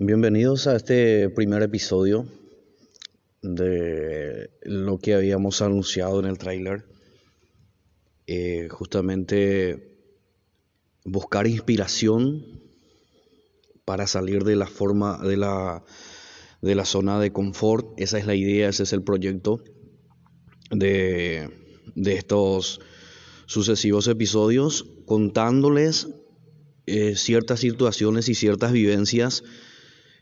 [0.00, 2.28] Bienvenidos a este primer episodio
[3.42, 6.84] de lo que habíamos anunciado en el tráiler.
[8.28, 9.98] Eh, justamente
[11.04, 12.46] buscar inspiración
[13.84, 15.82] para salir de la forma de la,
[16.62, 17.88] de la zona de confort.
[17.96, 19.64] Esa es la idea, ese es el proyecto
[20.70, 21.50] de,
[21.96, 22.80] de estos
[23.46, 26.06] sucesivos episodios, contándoles
[26.86, 29.42] eh, ciertas situaciones y ciertas vivencias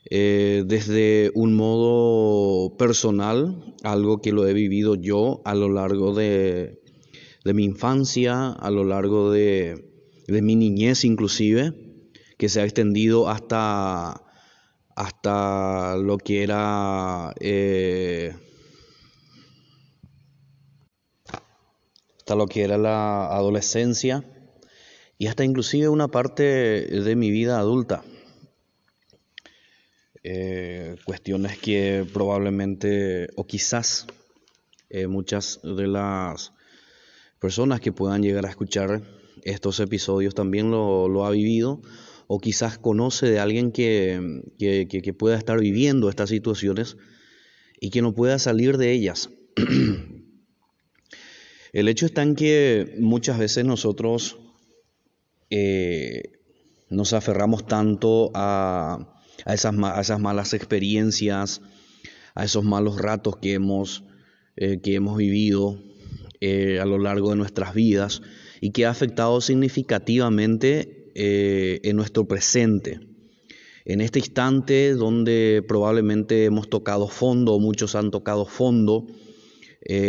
[0.08, 6.80] eh, desde un modo personal, algo que lo he vivido yo a lo largo de,
[7.44, 9.90] mi infancia, a lo largo de,
[10.28, 11.72] de, mi niñez inclusive,
[12.38, 14.22] que se ha extendido hasta,
[14.94, 17.34] hasta lo que era...
[17.40, 18.32] Eh,
[22.18, 24.24] hasta lo que era la adolescencia
[25.16, 28.02] y hasta inclusive una parte de mi vida adulta.
[30.28, 34.08] Eh, cuestiones que probablemente o quizás
[34.90, 36.52] eh, muchas de las
[37.38, 39.02] personas que puedan llegar a escuchar
[39.44, 41.80] estos episodios también lo, lo ha vivido
[42.26, 46.96] o quizás conoce de alguien que, que, pueda estar viviendo estas situaciones
[47.80, 49.30] y que no pueda salir de ellas.
[51.72, 54.40] El hecho está en que muchas veces nosotros
[55.50, 56.32] eh,
[56.90, 59.12] nos aferramos tanto a,
[59.46, 61.62] a esas, malas experiencias,
[62.34, 64.02] a esos malos ratos que hemos,
[64.56, 64.80] eh,
[65.16, 65.80] vivido
[66.40, 68.22] eh, a lo largo de nuestras vidas
[68.60, 72.98] y que ha afectado significativamente eh, en nuestro presente.
[73.84, 79.06] En este instante donde probablemente hemos tocado fondo, muchos han tocado fondo,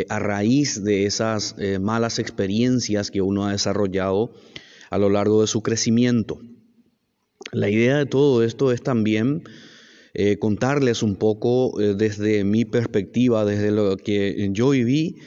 [0.10, 4.34] a raíz de esas malas experiencias que uno ha desarrollado
[4.90, 6.40] a lo largo de su crecimiento.
[7.52, 9.44] La idea de todo esto es también
[10.14, 15.18] eh, contarles un poco eh, desde mi perspectiva, desde lo que yo viví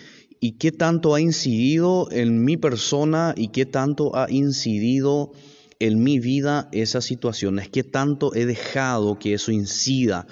[0.40, 5.32] y qué tanto ha incidido en mi persona y qué tanto ha incidido
[5.78, 10.26] en mi vida esas situaciones, qué tanto he dejado que eso incida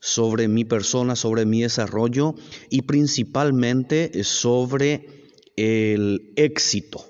[0.00, 2.34] sobre mi persona, sobre mi desarrollo
[2.68, 5.06] y principalmente sobre
[5.56, 7.09] el éxito.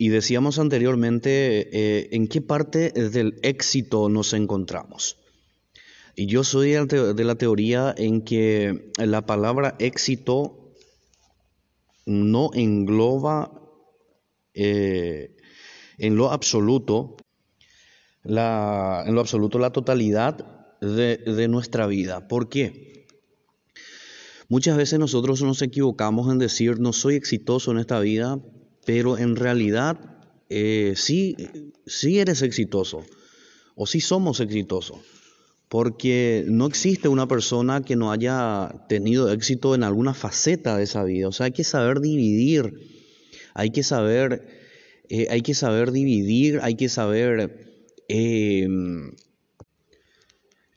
[0.00, 5.16] Y decíamos anteriormente eh, en qué parte del éxito nos encontramos.
[6.14, 10.72] Y yo soy de la teoría en que la palabra éxito
[12.06, 13.52] no engloba
[14.54, 15.36] eh,
[15.98, 17.16] en lo absoluto
[18.22, 22.28] la, en lo absoluto la totalidad de, de nuestra vida.
[22.28, 23.06] ¿Por qué?
[24.48, 28.40] Muchas veces nosotros nos equivocamos en decir no soy exitoso en esta vida
[28.88, 29.98] pero en realidad
[30.48, 31.36] eh, sí,
[31.84, 33.04] sí eres exitoso
[33.74, 34.96] o sí somos exitosos,
[35.68, 41.04] porque no existe una persona que no haya tenido éxito en alguna faceta de esa
[41.04, 41.28] vida.
[41.28, 42.72] O sea, hay que saber dividir,
[43.52, 44.48] hay que saber,
[45.10, 49.12] eh, hay que saber dividir, hay que saber em,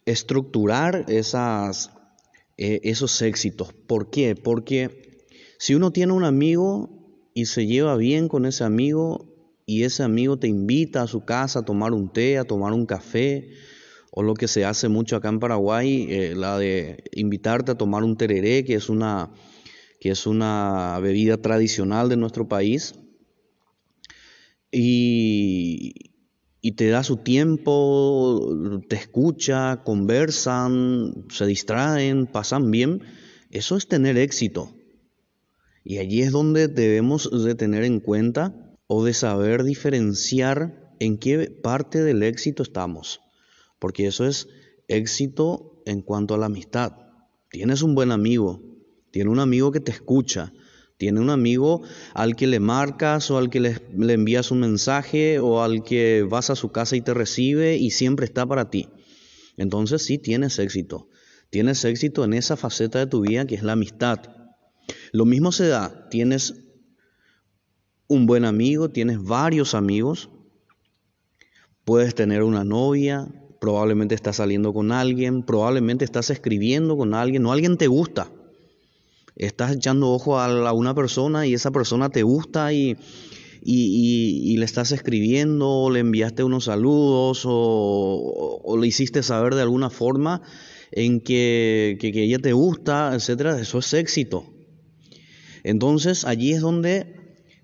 [0.06, 1.92] estructurar esas,
[2.58, 3.72] eh, esos éxitos.
[3.72, 4.36] ¿Por qué?
[4.36, 5.24] Porque
[5.58, 7.01] si uno tiene un amigo
[7.34, 9.28] y se lleva bien con ese amigo
[9.66, 12.86] y ese amigo te invita a su casa a tomar un té, a tomar un
[12.86, 13.50] café,
[14.12, 18.03] o lo que se hace mucho acá en Paraguay, eh, la de invitarte a tomar
[18.03, 19.31] un tereré, que es una,
[20.02, 22.96] que es una bebida tradicional de nuestro país,
[24.72, 26.12] y,
[26.59, 28.50] y te da su tiempo,
[28.90, 33.03] te escucha, conversan, se distraen, pasan bien,
[33.52, 34.74] eso es tener éxito.
[35.84, 41.50] Y allí es donde debemos de tener en cuenta o de saber diferenciar en qué
[41.50, 43.22] parte del éxito estamos.
[43.80, 44.47] Porque eso es
[44.88, 46.94] éxito en cuanto a la amistad.
[47.50, 48.62] Tienes un buen amigo,
[49.12, 50.53] tiene un amigo que te escucha,
[50.97, 51.81] tiene un amigo
[52.14, 56.24] al que le marcas o al que le, le, envías un mensaje o al que
[56.30, 58.88] vas a su casa y te recibe y siempre está para ti.
[59.58, 61.09] Entonces sí tienes éxito.
[61.50, 64.41] Tienes éxito en esa faceta de tu vida que es la amistad.
[65.11, 66.55] Lo mismo se da, tienes
[68.08, 70.29] un buen amigo, tienes varios amigos,
[71.85, 73.28] puedes tener una novia,
[73.61, 78.32] probablemente estás saliendo con alguien, probablemente estás escribiendo con alguien, o alguien te gusta.
[79.35, 82.97] Estás echando ojo a, una persona y esa persona te gusta y,
[83.64, 90.41] le estás escribiendo, o le enviaste unos saludos, o, le hiciste saber de alguna forma
[90.91, 93.58] en que, que, que ella te gusta, etcétera.
[93.59, 94.44] Eso es éxito.
[95.63, 97.16] Entonces allí es donde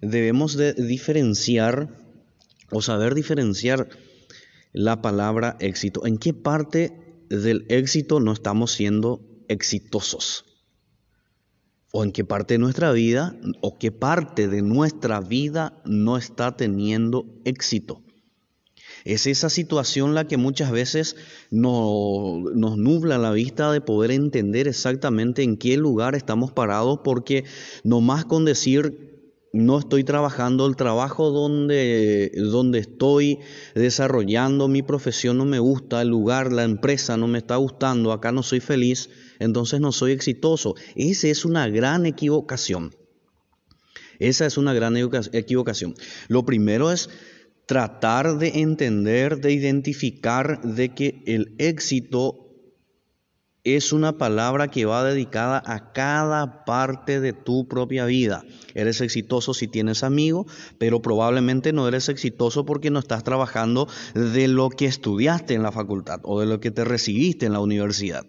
[0.01, 1.89] debemos de diferenciar
[2.71, 3.89] o saber diferenciar
[4.73, 6.05] la palabra éxito?
[6.05, 10.45] ¿En qué parte del éxito no estamos siendo exitosos?
[11.91, 16.57] ¿O en qué parte de nuestra vida o qué parte de nuestra vida no está
[16.57, 18.03] teniendo éxito?
[19.07, 21.15] Es esa situación la que muchas veces
[21.50, 27.45] nos, nubla la vista de poder entender exactamente en qué lugar estamos parados, porque
[27.86, 33.39] no más con decir no estoy trabajando el trabajo donde, donde estoy
[33.75, 38.33] desarrollando mi profesión, no me gusta, el lugar, la empresa no me está gustando, acá
[38.33, 39.09] no soy feliz,
[39.39, 40.75] entonces no soy exitoso.
[40.98, 42.94] Esa es una gran equivocación.
[44.19, 45.95] Esa es una gran equivocación.
[46.27, 47.09] Lo primero es
[47.68, 52.48] tratar de entender, de identificar de que el éxito
[53.75, 58.46] es una palabra que va dedicada a cada parte de tu propia vida.
[58.74, 64.48] Eres exitoso si tienes amigos, pero probablemente no eres exitoso porque no estás trabajando de
[64.48, 68.25] lo que estudiaste en la facultad o de lo que te recibiste en la universidad.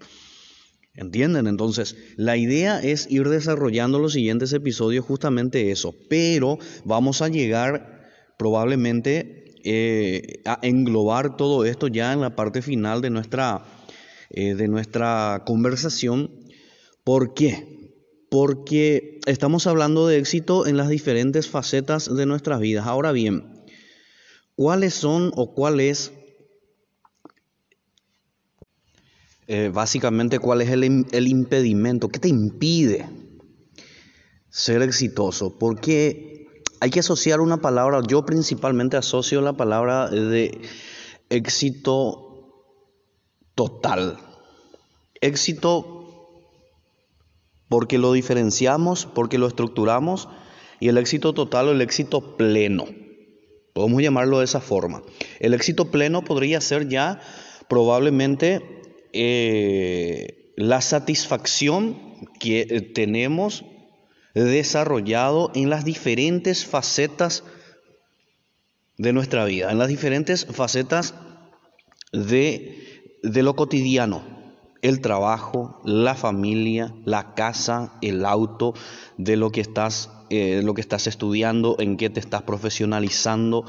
[0.94, 1.46] ¿Entienden?
[1.46, 7.97] Entonces, la idea es ir desarrollando los siguientes episodios justamente eso, pero vamos a llegar
[8.38, 13.64] probablemente eh, englobar todo esto ya en la parte final de nuestra,
[14.31, 16.31] eh, de nuestra conversación.
[17.05, 17.93] ¿Por qué?
[18.31, 22.87] Porque estamos hablando de éxito en las diferentes facetas de nuestras vidas.
[22.87, 23.64] Ahora bien,
[24.55, 26.12] ¿cuáles son o cuál es
[29.49, 32.08] eh, básicamente cuál es el, el, impedimento?
[32.08, 33.08] ¿Qué te impide
[34.50, 35.58] ser exitoso?
[35.58, 36.38] Porque
[36.80, 40.60] hay que asociar una palabra, yo principalmente asocio la palabra de
[41.28, 42.52] éxito
[43.54, 44.19] total.
[45.20, 45.98] Éxito
[47.69, 50.28] porque lo diferenciamos, porque lo estructuramos,
[50.80, 52.86] y el éxito total o el éxito pleno.
[53.75, 55.02] Podemos llamarlo de esa forma.
[55.40, 57.20] El éxito pleno podría ser ya
[57.69, 58.82] probablemente
[59.12, 61.96] eh, la satisfacción
[62.40, 63.64] que eh, tenemos
[64.44, 67.44] desarrollado en las diferentes facetas
[68.96, 71.14] de nuestra vida, en las diferentes facetas
[72.12, 74.23] de, de lo cotidiano,
[74.82, 78.75] el trabajo, la familia, la casa, el auto,
[79.17, 83.64] de lo que estás, eh, lo que estás estudiando, en qué te estás profesionalizando,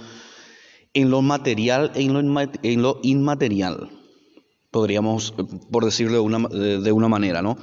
[0.93, 3.91] en lo material en lo, en lo inmaterial,
[4.71, 5.33] podríamos,
[5.71, 7.57] por decirlo de una, de una manera, ¿no?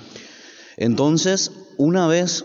[0.76, 2.44] Entonces, una vez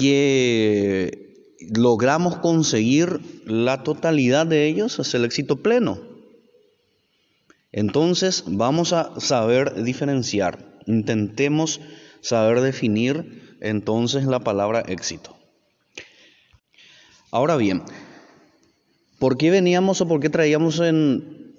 [0.00, 6.00] que logramos conseguir la totalidad de ellos es el éxito pleno.
[7.70, 11.80] Entonces vamos a saber diferenciar, intentemos
[12.22, 15.36] saber definir entonces la palabra éxito.
[17.30, 17.82] Ahora bien,
[19.18, 21.54] ¿por qué veníamos o por qué traíamos en,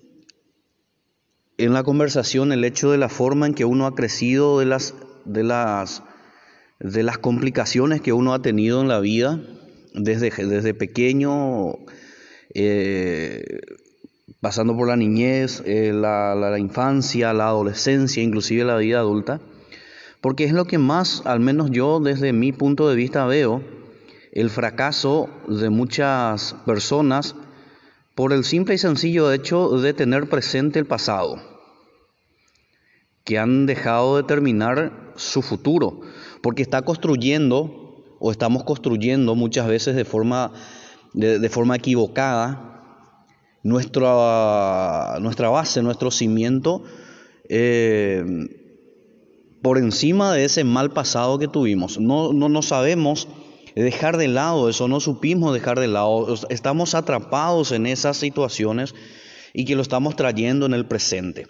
[1.57, 4.95] en la conversación el hecho de la forma en que uno ha crecido, de las,
[5.25, 6.03] de las
[6.83, 9.39] de las complicaciones que uno ha tenido en la vida
[9.93, 11.75] desde, desde pequeño,
[12.53, 13.59] eh,
[14.39, 19.41] pasando por la niñez, eh, la, la, infancia, la adolescencia, inclusive la vida adulta,
[20.21, 23.63] porque es lo que más, al menos yo desde mi punto de vista veo,
[24.31, 27.35] el fracaso de muchas personas
[28.15, 31.41] por el simple y sencillo hecho de tener presente el pasado,
[33.23, 36.01] que han dejado de terminar su futuro
[36.41, 37.81] porque está construyendo
[38.19, 40.53] o estamos construyendo muchas veces de forma,
[41.13, 43.25] de, forma equivocada
[43.63, 46.83] nuestra, nuestra base, nuestro cimiento,
[47.49, 48.23] eh,
[49.61, 51.99] por encima de ese mal pasado que tuvimos.
[51.99, 53.27] No, no, no sabemos
[53.75, 58.93] dejar de lado eso, no supimos dejar de lado, estamos atrapados en esas situaciones
[59.53, 61.47] y que lo estamos trayendo en el presente.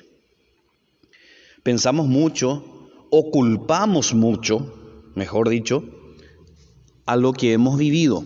[1.63, 2.63] Pensamos mucho
[3.09, 4.80] o culpamos mucho
[5.15, 5.83] mejor dicho,
[7.05, 8.23] a lo que hemos vivido.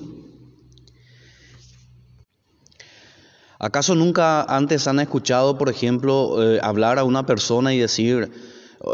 [3.60, 8.30] ¿Acaso nunca antes han escuchado, por ejemplo, eh, hablar a una persona y decir,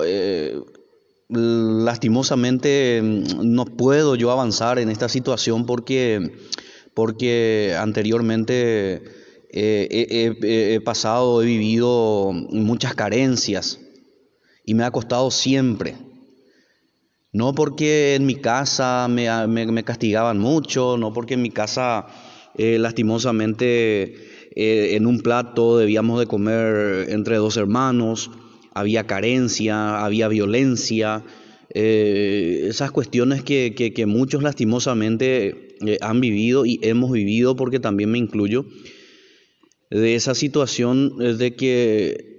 [0.05, 0.61] eh,
[1.29, 6.31] lastimosamente mm, no puedo yo avanzar en esta situación porque,
[6.93, 9.03] porque anteriormente
[9.51, 13.79] eh, he pasado, he vivido muchas carencias
[14.63, 15.97] y me ha costado siempre?
[17.33, 22.07] No porque en mi casa me, castigaban mucho, no porque en mi casa
[22.57, 24.03] eh, lastimosamente
[24.55, 28.31] eh, en un plato debíamos de comer entre dos hermanos,
[28.73, 31.23] había carencia, había violencia,
[31.73, 38.17] eh, esas cuestiones que, que muchos lastimosamente han vivido y hemos vivido porque también me
[38.17, 38.65] incluyo.
[39.89, 42.30] de esa situación de que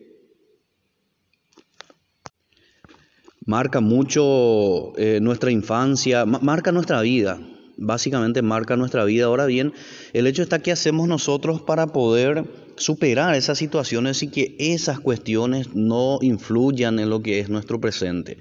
[3.47, 7.41] marca mucho eh, nuestra infancia, marca nuestra vida,
[7.77, 9.27] básicamente marca nuestra vida.
[9.27, 9.73] Ahora bien,
[10.13, 12.45] el hecho está que hacemos nosotros para poder
[12.77, 18.39] superar esas situaciones y que esas cuestiones no influyan en lo que es nuestro presente.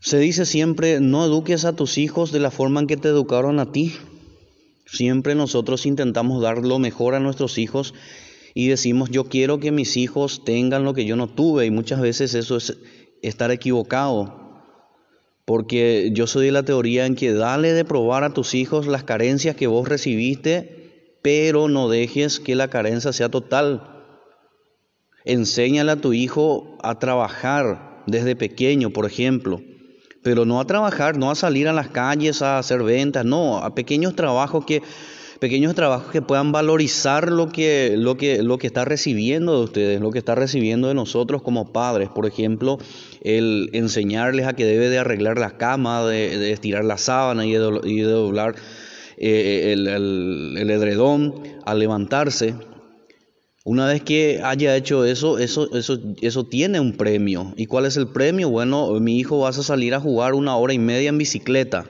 [0.00, 3.58] Se dice siempre, no eduques a tus hijos de la forma en que te educaron
[3.58, 3.94] a ti.
[4.86, 7.94] Siempre nosotros intentamos dar lo mejor a nuestros hijos
[8.54, 12.00] y decimos, yo quiero que mis hijos tengan lo que yo no tuve y muchas
[12.00, 12.78] veces eso es
[13.22, 14.48] estar equivocado.
[15.44, 19.04] Porque yo soy de la teoría en que dale de probar a tus hijos las
[19.04, 24.04] carencias que vos recibiste, pero no dejes que la carencia sea total.
[25.24, 29.60] Enséñale a tu hijo a trabajar desde pequeño, por ejemplo,
[30.22, 33.74] pero no a trabajar, no a salir a las calles a hacer ventas, no, a
[33.74, 34.82] pequeños trabajos que
[35.38, 40.00] pequeños trabajos que puedan valorizar lo que, lo que, lo que está recibiendo de ustedes,
[40.00, 42.08] lo que está recibiendo de nosotros como padres.
[42.08, 42.78] Por ejemplo,
[43.22, 47.58] el enseñarles a que debe de arreglar la cama, de, estirar la sábana y de,
[47.58, 48.56] de doblar
[49.16, 52.54] eh, el, el, edredón al levantarse.
[53.64, 57.52] Una vez que haya hecho eso, eso, eso, eso tiene un premio.
[57.56, 58.48] ¿Y cuál es el premio?
[58.48, 61.84] Bueno, mi hijo vas a salir a jugar una hora y media en bicicleta.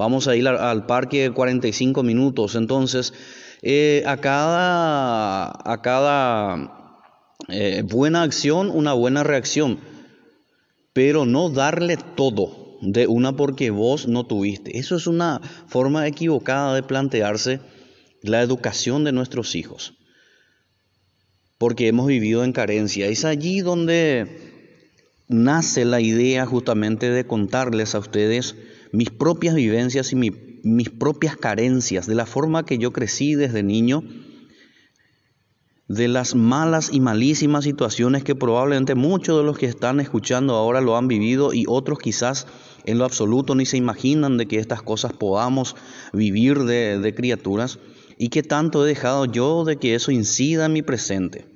[0.00, 2.54] Vamos a ir al, parque 45 minutos.
[2.54, 3.12] Entonces,
[3.60, 7.04] eh, a cada, a cada
[7.48, 9.78] eh, buena acción, una buena reacción.
[10.94, 14.78] Pero no darle todo de una porque vos no tuviste.
[14.78, 17.60] Eso es una forma equivocada de plantearse
[18.22, 19.98] la educación de nuestros hijos.
[21.58, 23.06] Porque hemos vivido en carencia.
[23.06, 24.64] Es allí donde
[25.28, 28.56] nace la idea justamente de contarles a ustedes
[28.92, 34.02] mis propias vivencias y mis propias carencias, de la forma que yo crecí desde niño,
[35.90, 40.80] de las malas y malísimas situaciones que probablemente muchos de los que están escuchando ahora
[40.80, 42.46] lo han vivido y otros quizás
[42.84, 45.74] en lo absoluto ni se imaginan de que estas cosas podamos
[46.12, 47.80] vivir de, de criaturas
[48.16, 51.46] y que tanto he dejado yo de que eso incida en mi presente.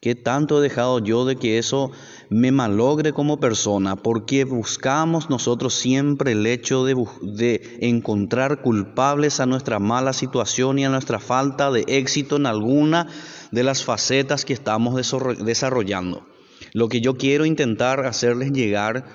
[0.00, 1.90] ¿Qué tanto he dejado yo de que eso
[2.30, 3.96] me malogre como persona?
[3.96, 10.84] Porque buscamos nosotros siempre el hecho de, de, encontrar culpables a nuestra mala situación y
[10.84, 13.08] a nuestra falta de éxito en alguna
[13.50, 14.94] de las facetas que estamos
[15.44, 16.26] desarrollando.
[16.72, 19.06] Lo que yo quiero intentar hacerles llegar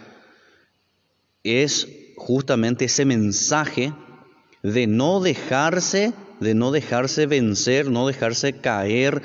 [1.44, 3.94] es justamente ese mensaje
[4.64, 9.22] de no dejarse, de no dejarse vencer, no dejarse caer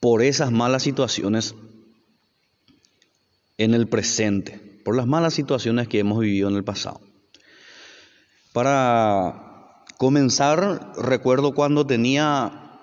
[0.00, 1.54] por esas malas situaciones
[3.58, 7.00] en el presente, por las malas situaciones que hemos vivido en el pasado.
[8.52, 12.80] Para comenzar, recuerdo cuando tenía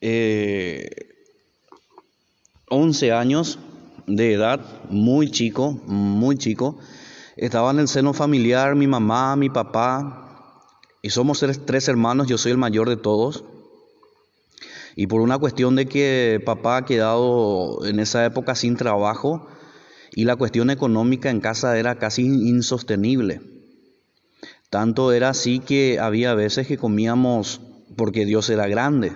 [0.00, 0.96] 11
[3.06, 3.58] eh, años
[4.06, 6.78] de edad, muy chico, muy chico,
[7.36, 10.22] estaba en el seno familiar mi mamá, mi papá,
[11.02, 13.44] y somos tres hermanos, yo soy el mayor de todos.
[14.96, 19.46] Y por una cuestión de que papá ha quedado en esa época sin trabajo
[20.16, 23.42] y la cuestión económica en casa era casi insostenible.
[24.70, 27.60] Tanto era así que había veces que comíamos
[27.98, 29.12] porque Dios era grande.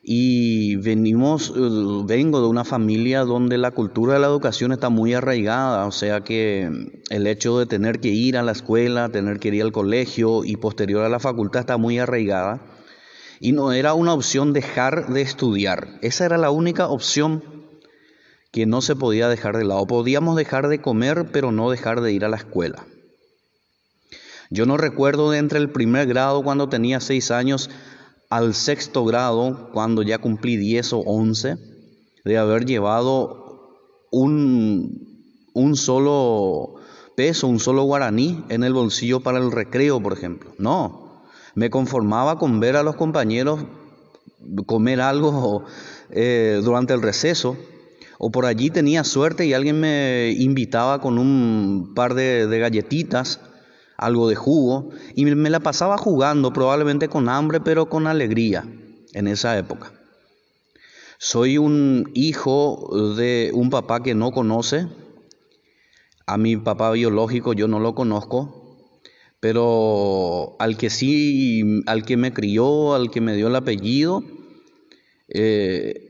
[0.00, 5.12] Y venimos, eh, vengo de una familia donde la cultura de la educación está muy
[5.12, 6.70] arraigada, o sea que
[7.10, 10.54] el hecho de tener que ir a la escuela, tener que ir al colegio y
[10.54, 12.60] posterior a la facultad está muy arraigada.
[13.40, 15.98] Y no era una opción dejar de estudiar.
[16.00, 17.55] Esa era la única opción
[18.56, 19.86] que no se podía dejar de lado.
[19.86, 22.86] Podíamos dejar de comer, pero no dejar de ir a la escuela.
[24.48, 27.68] Yo no recuerdo de entre el primer grado cuando tenía seis años
[28.30, 31.58] al sexto grado cuando ya cumplí diez o once
[32.24, 33.74] de haber llevado
[34.10, 36.76] un, un solo
[37.14, 40.54] peso, un solo guaraní en el bolsillo para el recreo, por ejemplo.
[40.56, 43.66] No, me conformaba con ver a los compañeros
[44.64, 45.64] comer algo
[46.08, 47.58] eh, durante el receso,
[48.18, 53.40] o por allí tenía suerte y alguien me invitaba con un par de, galletitas,
[53.96, 58.66] algo de jugo, y me la pasaba jugando, probablemente con hambre, pero con alegría
[59.12, 59.92] en esa época.
[61.18, 64.86] Soy un hijo de un papá que no conoce,
[66.26, 68.76] a mi papá biológico yo no lo conozco,
[69.40, 74.24] pero al que sí, al que me crió, al que me dio el apellido,
[75.28, 76.05] eh,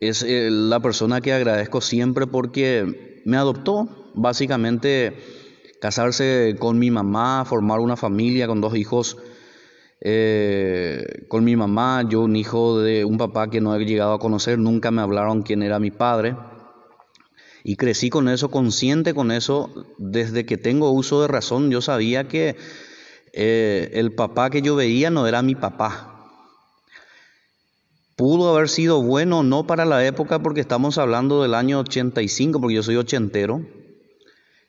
[0.00, 5.16] es eh, la persona que agradezco siempre porque me adoptó, básicamente
[5.80, 9.16] casarse con mi mamá, formar una familia con dos hijos,
[10.00, 14.18] eh, con mi mamá, yo un hijo de un papá que no he llegado a
[14.18, 16.36] conocer, nunca me hablaron quién era mi padre.
[17.64, 22.28] Y crecí con eso, consciente con eso, desde que tengo uso de razón, yo sabía
[22.28, 22.56] que
[23.32, 26.15] eh, el papá que yo veía no era mi papá.
[28.16, 32.76] Pudo haber sido bueno no para la época porque estamos hablando del año 85, porque
[32.76, 33.60] yo soy ochentero.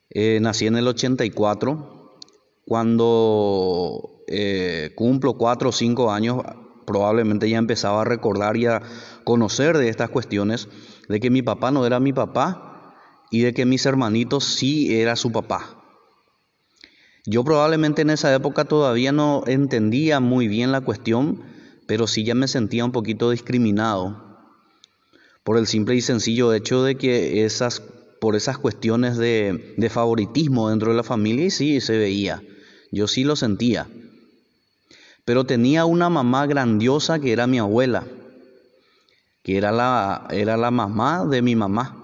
[0.09, 2.19] Eh, nací en el 84.
[2.65, 6.41] Cuando eh, cumplo cuatro o cinco años,
[6.85, 8.81] probablemente ya empezaba a recordar y a
[9.23, 10.67] conocer de estas cuestiones,
[11.07, 12.95] de que mi papá no era mi papá
[13.31, 15.81] y de que mis hermanitos sí era su papá.
[17.25, 21.43] Yo probablemente en esa época todavía no entendía muy bien la cuestión,
[21.87, 24.27] pero sí ya me sentía un poquito discriminado
[25.43, 27.81] por el simple y sencillo hecho de que esas,
[28.19, 32.43] por esas cuestiones de, favoritismo dentro de la familia, y sí se veía,
[32.91, 33.87] yo sí lo sentía.
[35.23, 38.05] Pero tenía una mamá grandiosa que era mi abuela,
[39.41, 42.03] que era la, era la mamá de mi mamá.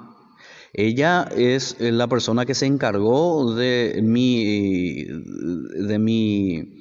[0.71, 6.72] Ella es la persona que se encargó de mi, de mi,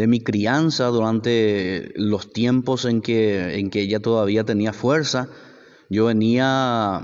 [0.00, 5.28] de mi crianza durante los tiempos en que, en que ella todavía tenía fuerza.
[5.90, 6.96] Yo venía,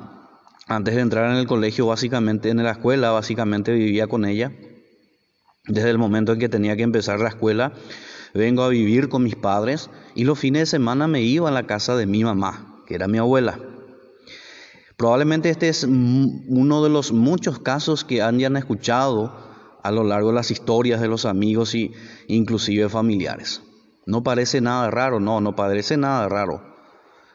[0.66, 4.50] antes de entrar en el colegio, básicamente en la escuela, básicamente vivía con ella.
[5.66, 7.74] Desde el momento en que tenía que empezar la escuela,
[8.32, 11.66] vengo a vivir con mis padres y los fines de semana me iba a la
[11.66, 13.58] casa de mi mamá, que era mi abuela.
[14.96, 19.45] Probablemente este es uno de los muchos casos que hayan escuchado
[19.86, 21.92] a lo largo de las historias de los amigos y
[22.26, 23.62] inclusive familiares.
[24.04, 26.62] No parece nada raro, no, no parece nada raro.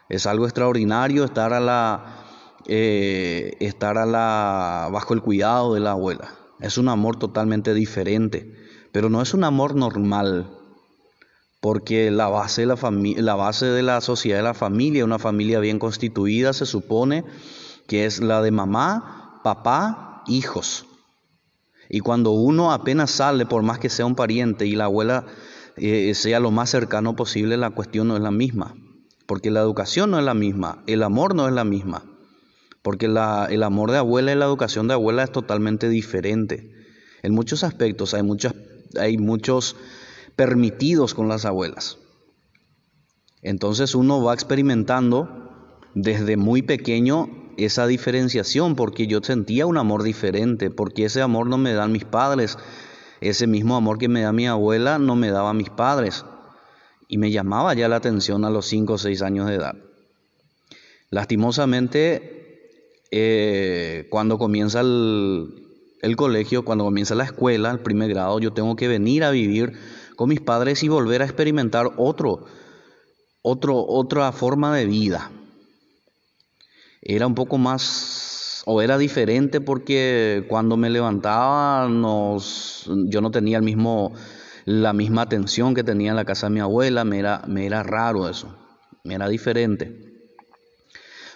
[0.10, 2.25] Es algo extraordinario estar a la,
[2.67, 6.31] eh, estar a la, bajo el cuidado de la abuela.
[6.60, 8.53] Es un amor totalmente diferente,
[8.91, 10.58] pero no es un amor normal
[11.62, 12.77] porque la base de la,
[13.22, 17.24] la base de la sociedad de la familia, una familia bien constituida, se supone
[17.88, 20.85] que es la de mamá, papá, hijos.
[21.94, 25.25] Y cuando uno apenas sale, por más que sea un pariente y la abuela
[25.75, 28.77] eh, sea lo más cercano posible, la cuestión no es la misma.
[29.25, 32.06] Porque la educación no es la misma, el amor no es la misma.
[32.82, 36.72] Porque el amor de abuela y la educación de abuela es totalmente diferente.
[37.24, 38.56] En muchos aspectos hay, muchas,
[38.98, 39.75] hay muchos
[40.38, 41.98] permitidos con las abuelas.
[43.42, 50.70] Entonces uno va experimentando desde muy pequeño esa diferenciación porque yo sentía un amor diferente,
[50.70, 52.57] porque ese amor no me dan mis padres,
[53.22, 56.25] ese mismo amor que me da mi abuela no me daba mis padres
[57.07, 59.75] y me llamaba ya la atención a los 5 o 6 años de edad.
[61.09, 62.61] Lastimosamente,
[63.11, 65.61] eh, cuando comienza el,
[66.01, 69.74] el colegio, cuando comienza la escuela, el primer grado, yo tengo que venir a vivir
[70.16, 72.46] con mis padres y volver a experimentar otro,
[73.42, 75.31] otro, otra forma de vida.
[77.01, 83.57] Era un poco más, o era diferente porque cuando me levantaba nos, yo no tenía
[83.57, 84.14] el mismo,
[84.66, 87.81] la misma atención que tenía en la casa de mi abuela, me era, me era
[87.81, 88.55] raro eso,
[89.03, 90.11] me era diferente.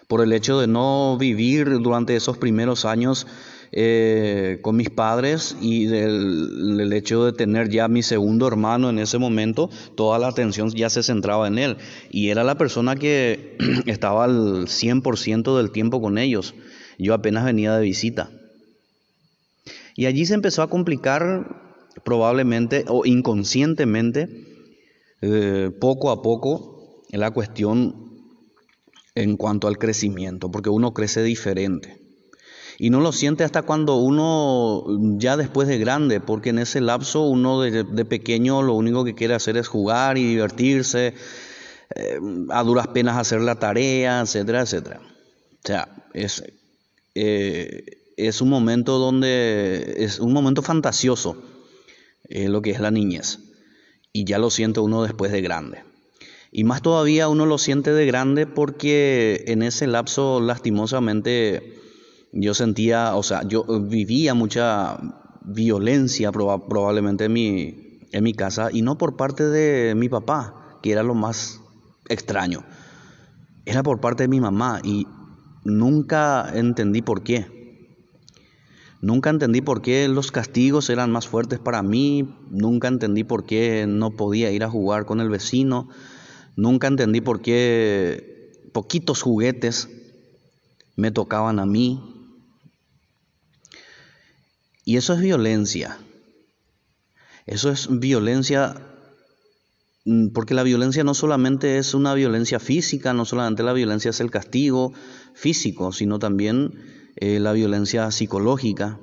[0.08, 3.26] Por el hecho de no vivir durante esos primeros años
[3.78, 9.18] eh, con mis padres y del, hecho de tener ya mi segundo hermano en ese
[9.18, 11.78] momento, toda la atención ya se centraba en él.
[12.10, 16.56] Y era la persona que estaba al 100% del tiempo con ellos.
[16.98, 18.30] Yo apenas venía de visita.
[19.98, 24.30] Y allí se empezó a complicar probablemente o inconscientemente,
[25.22, 28.06] eh, poco a poco, la cuestión
[29.16, 32.05] en cuanto al crecimiento, porque uno crece diferente.
[32.78, 34.86] Y no lo siente hasta cuando uno
[35.18, 39.34] ya después de grande, porque en ese lapso uno de, pequeño lo único que quiere
[39.34, 41.14] hacer es jugar y divertirse,
[41.96, 45.00] eh, a duras penas hacer la tarea, etcétera, etcétera.
[45.02, 46.44] O sea, es,
[47.16, 47.84] eh,
[48.18, 51.38] es un momento donde es un momento fantasioso
[52.30, 53.40] eh, lo que es la niñez.
[54.12, 55.84] Y ya lo siente uno después de grande.
[56.52, 61.85] Y más todavía uno lo siente de grande porque en ese lapso lastimosamente
[62.36, 64.98] yo sentía, o sea, yo vivía mucha
[65.42, 70.92] violencia probablemente en mi, en mi casa y no por parte de mi papá, que
[70.92, 71.62] era lo más
[72.10, 72.64] extraño,
[73.66, 75.08] era por parte de mi mamá y
[75.64, 77.54] nunca entendí por qué.
[79.02, 83.86] Nunca entendí por qué los castigos eran más fuertes para mí, nunca entendí por qué
[83.88, 85.90] no podía ir a jugar con el vecino,
[86.56, 89.90] nunca entendí por qué poquitos juguetes
[90.96, 92.15] me tocaban a mí,
[94.86, 95.98] y eso es violencia.
[97.46, 98.76] Eso es violencia
[100.06, 104.20] Mm, porque la violencia no solamente es una violencia física, no solamente la violencia es
[104.20, 104.94] el castigo
[105.34, 106.74] físico, sino también
[107.16, 109.00] eh, la violencia psicológica.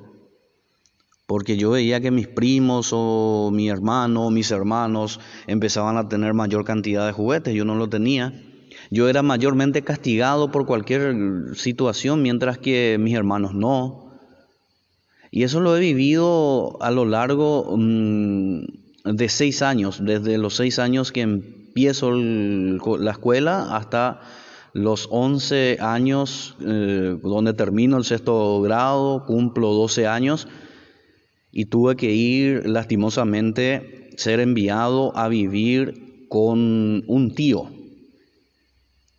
[1.27, 6.63] Porque yo veía que mis primos o mi hermano mis hermanos empezaban a tener mayor
[6.63, 8.33] cantidad de juguetes, yo no lo tenía.
[8.89, 11.15] Yo era mayormente castigado por cualquier
[11.55, 14.02] situación, mientras que mis hermanos no.
[15.35, 18.65] Y eso lo he vivido a lo largo mm,
[19.03, 24.21] de seis años, desde los seis años que empiezo la escuela hasta
[24.73, 30.47] los once años eh, donde termino el sexto grado, cumplo doce años
[31.51, 37.71] y tuve que ir lastimosamente, ser enviado a vivir con un tío,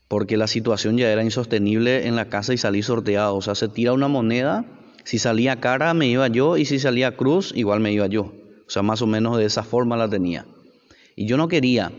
[0.07, 3.69] porque la situación ya era insostenible en la casa y salí sorteado, o sea, se
[3.69, 4.65] tira una moneda,
[5.05, 8.33] si salía cara me iba yo y si salía cruz igual me iba yo.
[8.67, 10.47] O sea, más o menos de esa forma la tenía.
[11.15, 11.93] Y yo no quería.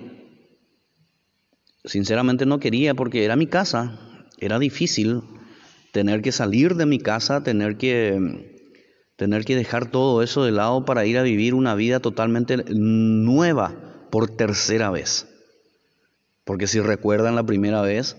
[1.85, 3.99] Sinceramente no quería porque era mi casa.
[4.39, 5.21] Era difícil
[5.91, 8.53] tener que salir de mi casa, tener que
[9.15, 13.73] tener que dejar todo eso de lado para ir a vivir una vida totalmente nueva
[14.11, 15.27] por tercera vez.
[16.43, 18.17] Porque si recuerdan la primera vez,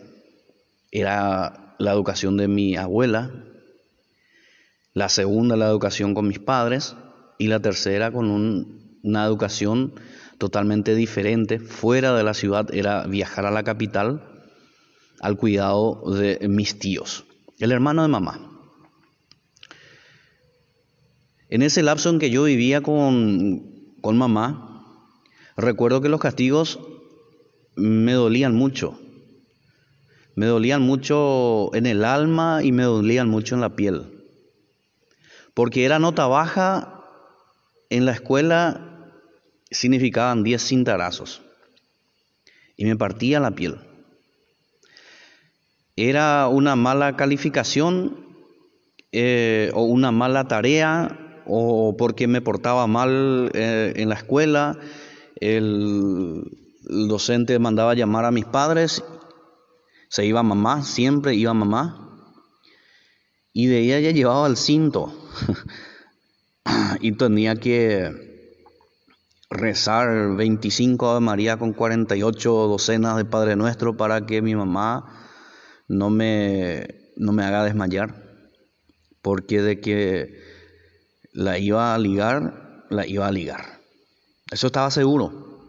[0.91, 3.46] era la educación de mi abuela,
[4.97, 6.97] la segunda la educación con mis padres,
[7.37, 8.31] y la tercera con
[9.03, 9.93] una educación
[10.39, 11.59] totalmente diferente.
[11.59, 14.23] Fuera de la ciudad era viajar a la capital
[15.21, 17.27] al cuidado de mis tíos,
[17.59, 18.41] el hermano de mamá.
[21.51, 25.13] En ese lapso en que yo vivía con, con mamá,
[25.59, 26.81] recuerdo que los castigos
[27.75, 28.99] me dolían mucho.
[30.37, 34.16] Me dolían mucho en el alma y me dolían mucho en la piel.
[35.57, 37.01] Porque era nota baja
[37.89, 39.15] en la escuela
[39.71, 41.41] significaban 10 cintarazos
[42.77, 43.79] y me partía la piel.
[45.97, 48.19] Era una mala calificación
[49.13, 54.79] eh, o una mala tarea o porque me portaba mal eh, en la escuela.
[55.37, 56.43] El,
[56.87, 59.03] el docente mandaba llamar a mis padres,
[60.11, 62.06] se iba mamá, siempre iba mamá,
[63.57, 65.15] y de ella ya llevaba el cinto.
[67.01, 68.13] y tenía que
[69.49, 75.07] rezar 25 Ave María con 48 docenas de Padre Nuestro para que mi mamá
[75.89, 78.15] no me, no me haga desmayar,
[79.23, 80.39] porque de que
[81.33, 83.81] la iba a ligar, la iba a ligar.
[84.51, 85.63] Eso estaba seguro.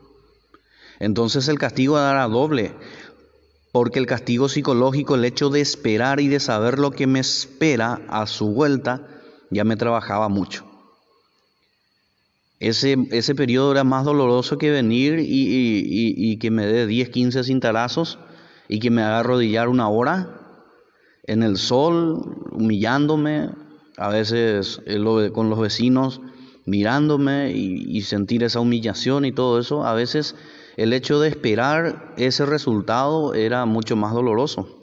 [0.99, 2.73] Entonces el castigo era doble,
[3.77, 8.01] porque el castigo psicológico, el hecho de esperar y de saber lo que me espera
[8.09, 9.05] a su vuelta,
[9.51, 10.65] ya me trabajaba mucho.
[12.59, 18.17] Ese, ese periodo era más doloroso que venir y, que me dé 10, 15 cintarazos
[18.67, 20.41] y que me haga arrodillar una hora
[21.25, 23.51] en el sol, humillándome,
[23.95, 24.99] a veces eh,
[25.31, 26.19] con los vecinos
[26.65, 30.33] mirándome y, sentir esa humillación y todo eso, a veces
[30.77, 34.77] el hecho de esperar ese resultado era mucho más doloroso.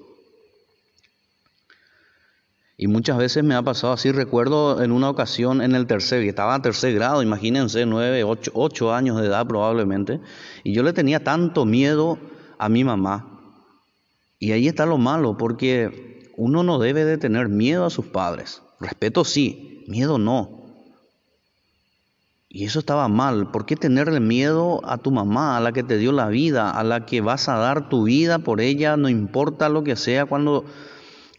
[2.77, 4.11] Y muchas veces me ha pasado así.
[4.11, 8.93] Recuerdo en una ocasión en el tercer, estaba en tercer grado, imagínense, nueve, ocho, ocho
[8.93, 10.21] años de edad probablemente.
[10.65, 12.19] Y yo le tenía tanto miedo
[12.59, 13.31] a mi mamá.
[14.41, 18.63] Y ahí está lo malo, porque uno no debe de tener miedo a sus padres.
[18.81, 20.64] Respeto sí, miedo no.
[22.55, 23.51] Y eso estaba mal.
[23.51, 26.85] ¿Por qué tenerle miedo a tu mamá, a la que te dio la vida, a
[26.85, 30.65] la que vas a dar tu vida por ella, no importa lo que sea cuando,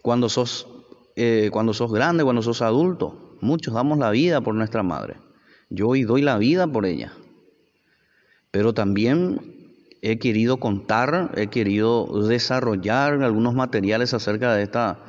[0.01, 0.67] cuando sos
[1.15, 3.38] eh, cuando sos grande, cuando sos adulto.
[3.39, 5.15] Muchos damos la vida por nuestra madre.
[5.69, 7.13] Yo hoy doy la vida por ella.
[8.51, 14.99] Pero también he querido contar, he querido desarrollar algunos materiales acerca de, esta,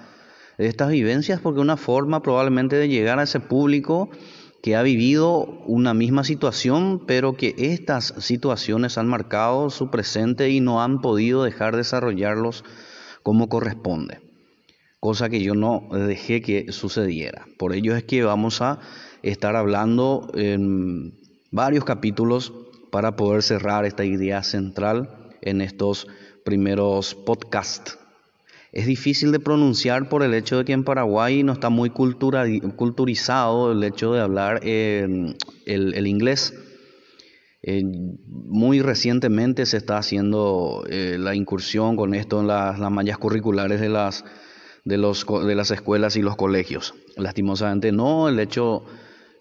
[0.57, 4.09] de estas vivencias porque una forma probablemente de llegar a ese público
[4.67, 10.59] que ha vivido una misma situación, pero que estas situaciones han marcado su presente y
[10.59, 12.65] no han podido dejar de desarrollarlos
[13.23, 14.27] como corresponde
[14.99, 17.47] cosa que yo no dejé que sucediera.
[17.59, 18.81] Por ello es que vamos a
[19.23, 21.15] estar hablando en
[21.53, 22.53] varios capítulos
[22.91, 26.09] para poder cerrar esta idea central en estos
[26.45, 28.01] primeros podcasts.
[28.77, 33.73] Es difícil de pronunciar por el hecho de que en Paraguay no está muy culturizado
[33.73, 36.53] el hecho de hablar el, inglés.
[38.27, 43.89] muy recientemente se está haciendo eh, la incursión con esto en las mallas curriculares de
[43.89, 44.27] las
[44.85, 46.95] de, los, de las escuelas y los colegios.
[47.17, 48.85] Lastimosamente no, el hecho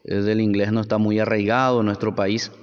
[0.05, 2.53] eh, del inglés no está muy arraigado en nuestro país.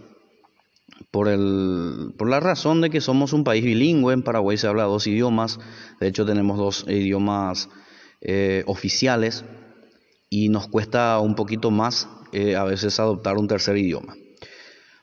[1.10, 4.84] Por, el, por la razón de que somos un país bilingüe, en Paraguay se habla
[4.84, 5.58] dos idiomas,
[6.00, 7.68] de hecho tenemos dos idiomas
[8.20, 9.44] eh, oficiales
[10.30, 14.14] y nos cuesta un poquito más eh, a veces adoptar un tercer idioma.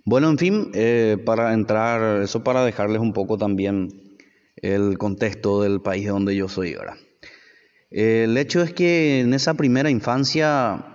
[0.06, 4.18] Bueno, en fin, eh, para entrar, eso para dejarles un poco también
[4.56, 6.98] el contexto del país de donde yo soy ahora.
[7.92, 10.86] el hecho es que en esa primera infancia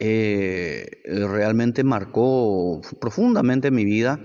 [0.00, 4.18] realmente marcó profundamente mi vida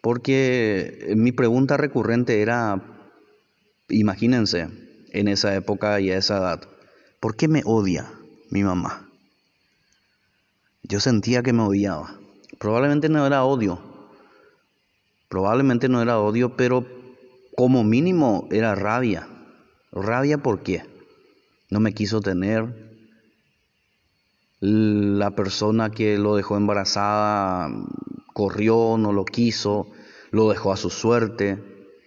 [0.00, 2.82] porque mi pregunta recurrente era,
[3.88, 4.68] imagínense,
[5.12, 6.68] en esa época y a esa edad,
[7.20, 8.10] ¿por qué me odia
[8.50, 9.08] mi mamá?
[10.82, 12.18] Yo sentía que me odiaba.
[12.58, 13.80] Probablemente no era odio,
[15.28, 16.86] probablemente no era odio, pero
[17.56, 19.28] como mínimo era rabia.
[19.92, 20.84] ¿Rabia por qué?
[21.70, 22.88] No me quiso tener.
[24.60, 27.70] La persona que lo dejó embarazada
[28.38, 29.88] corrió, no lo quiso,
[30.30, 31.58] lo dejó a su suerte.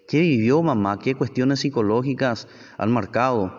[0.08, 0.98] ¿Qué vivió mamá?
[0.98, 3.54] ¿Qué cuestiones psicológicas han marcado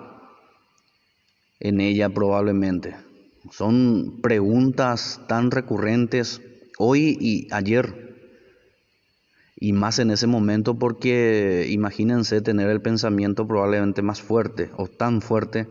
[1.60, 2.96] en ella probablemente?
[3.50, 6.40] Son preguntas tan recurrentes
[6.78, 8.16] hoy y ayer.
[9.54, 15.20] Y más en ese momento porque imagínense tener el pensamiento probablemente más fuerte o tan
[15.20, 15.68] fuerte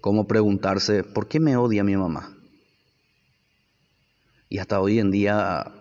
[0.00, 2.36] como preguntarse, ¿por qué me odia mi mamá?
[4.48, 5.76] Y hasta hoy en día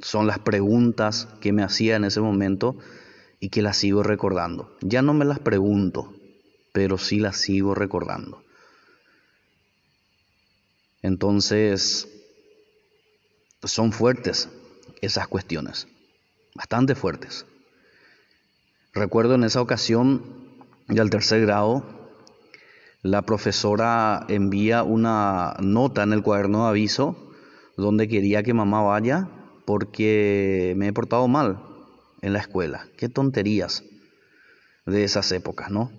[0.00, 2.76] son las preguntas que me hacía en ese momento
[3.40, 4.76] y que las sigo recordando.
[4.80, 6.14] Ya no me las pregunto,
[6.72, 8.42] pero sí las sigo recordando.
[11.02, 12.08] Entonces,
[13.64, 14.48] son fuertes
[15.00, 15.86] esas cuestiones,
[16.54, 17.46] bastante fuertes.
[18.92, 20.22] Recuerdo en esa ocasión
[20.88, 21.84] del tercer grado,
[23.02, 27.32] la profesora envía una nota en el cuaderno de aviso
[27.76, 29.28] donde quería que mamá vaya
[29.68, 31.62] porque me he portado mal
[32.22, 32.88] en la escuela.
[32.96, 33.84] Qué tonterías
[34.86, 35.92] de esas épocas, ¿no?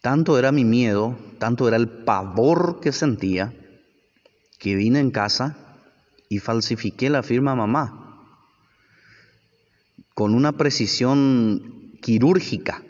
[0.00, 3.52] Tanto era mi miedo, tanto era el pavor que sentía,
[4.58, 5.58] que vine en casa
[6.30, 8.24] y falsifiqué la firma mamá
[10.14, 12.82] con una precisión quirúrgica,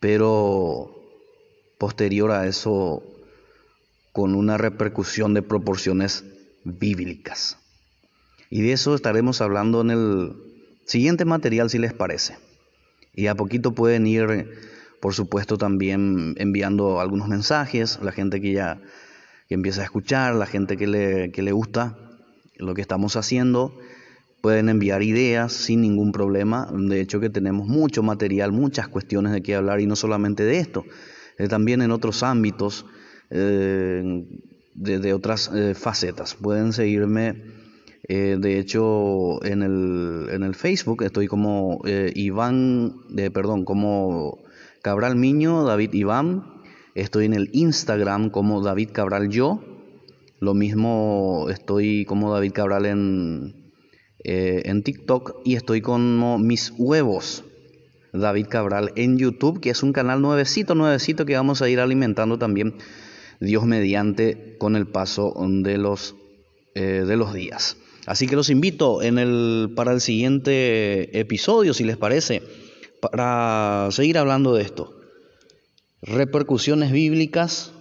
[0.00, 0.94] pero
[1.78, 3.02] posterior a eso
[4.12, 6.24] con una repercusión de proporciones
[6.64, 7.58] bíblicas.
[8.50, 10.32] Y de eso estaremos hablando en el
[10.86, 12.36] siguiente material, si les parece.
[13.14, 14.48] Y a poquito pueden ir,
[15.00, 18.80] por supuesto, también enviando algunos mensajes, la gente que ya
[19.48, 21.96] empieza a escuchar, la gente que le, que le gusta
[22.56, 23.76] lo que estamos haciendo,
[24.40, 26.68] pueden enviar ideas sin ningún problema.
[26.72, 30.58] De hecho que tenemos mucho material, muchas cuestiones de qué hablar y no solamente de
[30.58, 30.84] esto,
[31.38, 32.86] eh, también en otros ámbitos.
[33.30, 34.24] Eh,
[34.74, 36.34] de, otras eh, facetas.
[36.34, 37.42] Pueden seguirme,
[38.08, 42.96] eh, de hecho, en el, en el, Facebook estoy como eh, Iván,
[43.32, 44.38] perdón, como
[44.82, 46.62] Cabral Miño, David Iván.
[46.94, 49.64] Estoy en el Instagram como David Cabral Yo.
[50.40, 53.72] Lo mismo estoy como David Cabral en,
[54.18, 57.44] en TikTok y estoy como Mis Huevos.
[58.12, 62.38] David Cabral en YouTube, que es un canal nuevecito, nuevecito que vamos a ir alimentando
[62.38, 62.74] también
[63.44, 66.14] Dios mediante con el paso de los,
[66.74, 67.76] eh, de los días.
[68.06, 72.42] Así que los invito en el, para el siguiente episodio, si les parece,
[73.00, 75.00] para seguir hablando de esto.
[76.02, 77.72] Repercusiones bíblicas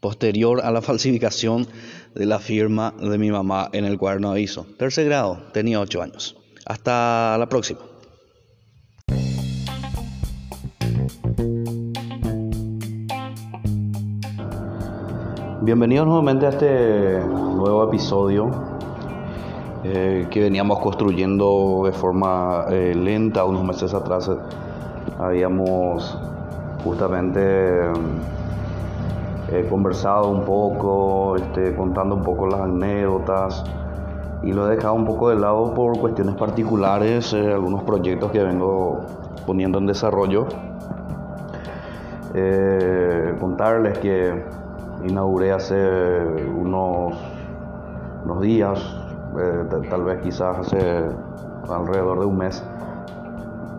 [0.00, 1.66] posterior a la falsificación
[2.14, 4.66] de la firma de mi mamá en el cuaderno de aviso.
[4.78, 6.36] Tercer grado, tenía ocho años.
[6.66, 7.87] Hasta la próxima.
[15.68, 18.50] Bienvenidos nuevamente a este nuevo episodio
[19.84, 23.44] eh, que veníamos construyendo de forma eh, lenta.
[23.44, 24.36] Unos meses atrás eh,
[25.18, 26.18] habíamos
[26.82, 27.82] justamente
[29.68, 33.62] conversado un poco, este, contando un poco las anécdotas
[34.42, 39.02] y lo he dejado un poco de lado por cuestiones particulares, algunos proyectos que vengo
[39.44, 40.46] poniendo en desarrollo.
[43.38, 44.57] contarles que
[45.04, 45.74] inauguré hace
[46.56, 47.14] unos,
[48.24, 48.78] unos días,
[49.38, 51.04] eh, tal vez quizás hace
[51.68, 52.64] alrededor de un mes,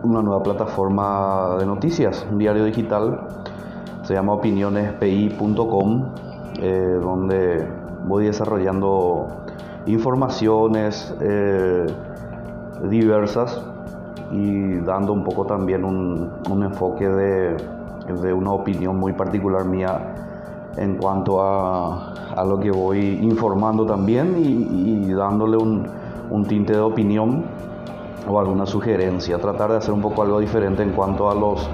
[0.02, 3.20] una nueva plataforma de noticias, un diario digital,
[4.02, 6.06] se llama opinionespi.com,
[6.58, 7.66] eh, donde
[8.06, 9.28] voy desarrollando
[9.86, 11.86] informaciones eh,
[12.88, 13.62] diversas
[14.30, 17.56] y dando un poco también un, enfoque de,
[18.22, 20.14] de una opinión muy particular mía
[20.76, 25.86] en cuanto a, a lo que voy informando también y, dándole un,
[26.30, 27.44] un, tinte de opinión
[28.28, 31.68] o alguna sugerencia, tratar de hacer un poco algo diferente en cuanto a los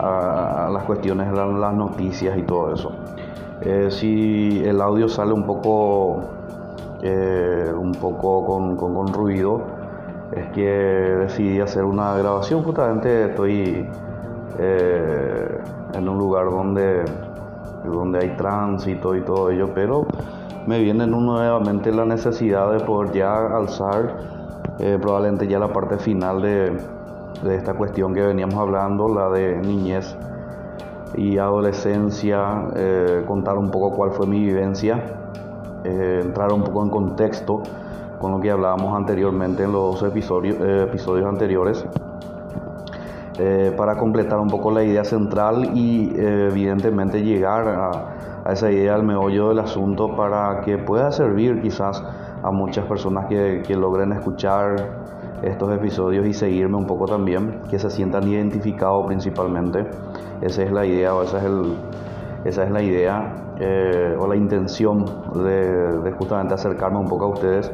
[0.00, 2.92] a, las cuestiones de las noticias y todo eso.
[3.60, 6.20] Eh, si el audio sale un poco
[7.02, 9.62] eh, un poco con, con, con, ruido,
[10.32, 13.88] es que decidí hacer una grabación, justamente estoy
[14.58, 15.58] eh,
[15.94, 17.04] en un lugar donde
[17.90, 20.06] donde hay tránsito y todo ello, pero
[20.66, 24.38] me viene nuevamente la necesidad de poder ya alzar
[24.80, 26.76] eh, probablemente ya la parte final de,
[27.50, 30.16] esta cuestión que veníamos hablando, la de niñez
[31.16, 35.02] y adolescencia, eh, contar un poco cuál fue mi vivencia,
[35.82, 37.62] eh, entrar un poco en contexto
[38.20, 41.84] con lo que hablábamos anteriormente en los episodios, episodios anteriores.
[43.40, 48.94] Eh, para completar un poco la idea central y eh, evidentemente llegar a, esa idea
[48.94, 52.02] del meollo del asunto para que pueda servir quizás
[52.42, 54.74] a muchas personas que, logren escuchar
[55.42, 59.86] estos episodios y seguirme un poco también, que se sientan identificados principalmente.
[60.40, 61.74] Esa es la idea, o esa es, el,
[62.44, 65.04] esa es la idea eh, o la intención
[65.44, 67.72] de, de justamente acercarme un poco a ustedes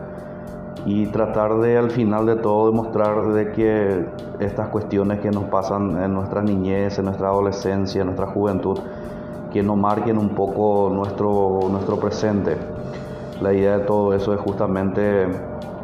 [0.87, 4.05] y tratar de al final de todo demostrar de que
[4.38, 8.79] estas cuestiones que nos pasan en nuestra niñez, en nuestra adolescencia, en nuestra juventud,
[9.53, 12.57] que nos marquen un poco nuestro, nuestro presente.
[13.40, 15.27] La idea de todo eso es justamente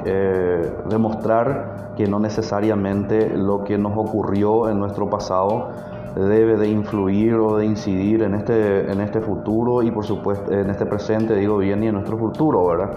[0.05, 5.69] eh, demostrar que no necesariamente lo que nos ocurrió en nuestro pasado
[6.15, 10.69] debe de influir o de incidir en este, en este futuro y por supuesto en
[10.71, 12.91] este presente, digo bien, y en nuestro futuro, ¿verdad?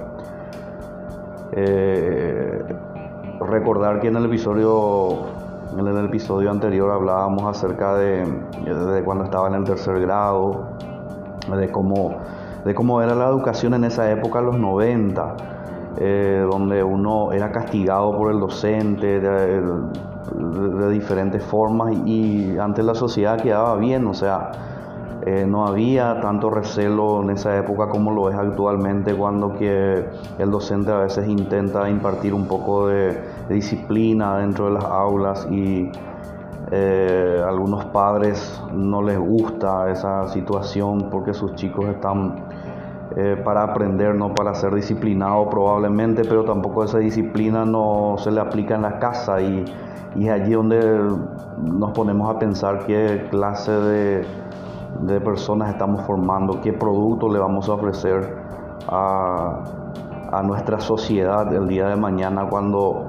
[1.56, 2.64] Eh,
[3.40, 5.44] recordar que en el episodio
[5.78, 8.26] en el episodio anterior hablábamos acerca de,
[9.04, 10.68] cuando estaba en el tercer grado,
[11.56, 12.18] de cómo,
[12.64, 15.36] de cómo era la educación en esa época, los 90,
[15.98, 19.62] eh, donde uno era castigado por el docente de,
[20.92, 24.52] diferentes formas y, y, ante la sociedad quedaba bien, o sea,
[25.26, 30.06] eh, no había tanto recelo en esa época como lo es actualmente cuando que
[30.38, 35.92] el docente a veces intenta impartir un poco de, disciplina dentro de las aulas y
[36.72, 42.44] eh, algunos padres no les gusta esa situación porque sus chicos están
[43.16, 48.42] eh, para aprender, no para ser disciplinados probablemente, pero tampoco esa disciplina no se le
[48.42, 49.64] aplica en la casa y,
[50.16, 51.00] y es allí donde
[51.62, 54.26] nos ponemos a pensar qué clase de
[55.02, 58.36] de personas estamos formando, qué producto le vamos a ofrecer
[58.88, 59.62] a,
[60.44, 63.06] nuestra sociedad el día de mañana cuando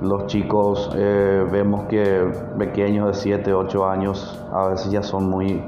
[0.00, 5.62] los chicos eh, vemos que pequeños de 7, 8 años a veces ya son muy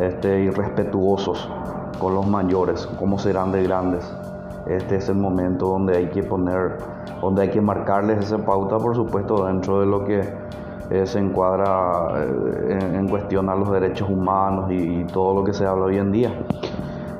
[0.00, 1.50] este, irrespetuosos
[1.98, 4.10] con los mayores, cómo serán de grandes.
[4.66, 6.78] Este es el momento donde hay que poner,
[7.20, 10.22] donde hay que marcarles esa pauta, por supuesto, dentro de lo que
[10.92, 15.64] eh, se encuadra eh, en, cuestión a los derechos humanos y, todo lo que se
[15.64, 16.34] habla hoy en día.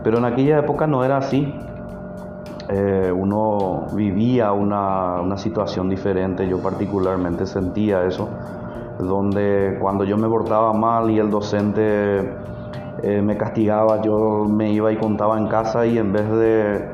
[0.05, 1.55] Pero en aquella época no era así.
[2.69, 8.29] Eh, uno vivía una, una, situación diferente, yo particularmente sentía eso,
[8.99, 12.31] donde cuando yo me portaba mal y el docente
[13.03, 16.89] me castigaba, yo me iba y contaba en casa y en vez de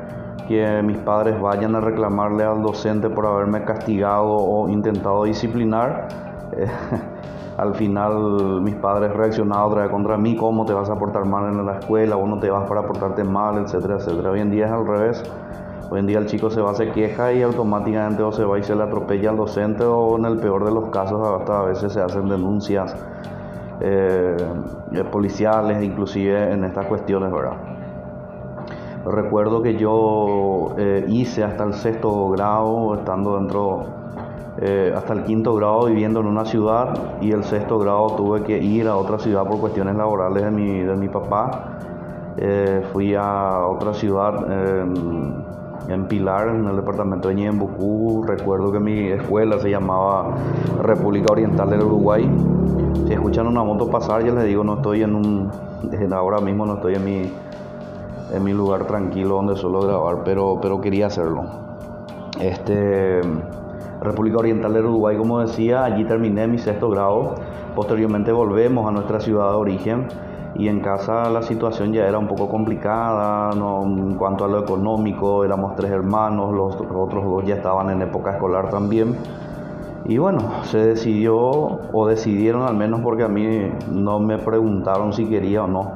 [0.47, 6.28] que mis padres vayan a reclamarle al docente por haberme castigado o intentado disciplinar,
[7.57, 11.51] al final mis padres reaccionaron otra vez contra mí, cómo te vas a portar mal
[11.51, 14.31] en la escuela, o no te vas para portarte mal, etcétera, etcétera.
[14.31, 15.23] Hoy en día es al revés.
[15.91, 18.63] Hoy en día el chico se va, se queja y automáticamente o se va y
[18.63, 21.91] se le atropella al docente o en el peor de los casos hasta a veces
[21.91, 22.95] se hacen denuncias
[23.81, 24.37] eh,
[25.11, 27.57] policiales, inclusive en estas cuestiones, ¿verdad?
[29.05, 33.98] Recuerdo que yo eh, hice hasta el sexto grado, estando dentro
[34.57, 38.57] eh, hasta el quinto grado viviendo en una ciudad y el sexto grado tuve que
[38.57, 41.77] ir a otra ciudad por cuestiones laborales de mi, de mi papá.
[42.37, 44.45] Eh, fui a otra ciudad
[45.89, 48.23] en Pilar, en el departamento de Ñembucú.
[48.25, 50.35] Recuerdo que mi escuela se llamaba
[50.81, 52.29] República Oriental del Uruguay.
[53.07, 55.51] Si escuchan una moto pasar, ya les digo, no estoy en un.
[56.11, 57.33] Ahora mismo no estoy en mi,
[58.33, 61.45] en mi lugar tranquilo donde suelo grabar, pero, pero quería hacerlo.
[62.39, 63.21] Este.
[64.01, 67.35] República Oriental del Uruguay, como decía, allí terminé mi sexto grado.
[67.75, 70.07] Posteriormente volvemos a nuestra ciudad de origen
[70.55, 75.43] y en casa la situación ya era un poco complicada en cuanto a lo económico,
[75.43, 79.15] éramos tres hermanos, los otros dos ya estaban en época escolar también.
[80.05, 85.27] Y bueno, se decidió, o decidieron al menos porque a mí no me preguntaron si
[85.27, 85.91] quería o no,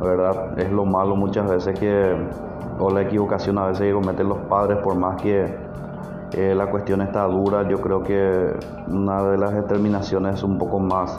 [0.00, 0.58] ¿verdad?
[0.58, 2.16] Es lo malo muchas veces que,
[2.78, 5.65] o la equivocación a veces que cometen los padres, por más que
[6.36, 8.52] eh, la cuestión está dura, yo creo que
[8.88, 11.18] una de las determinaciones un poco más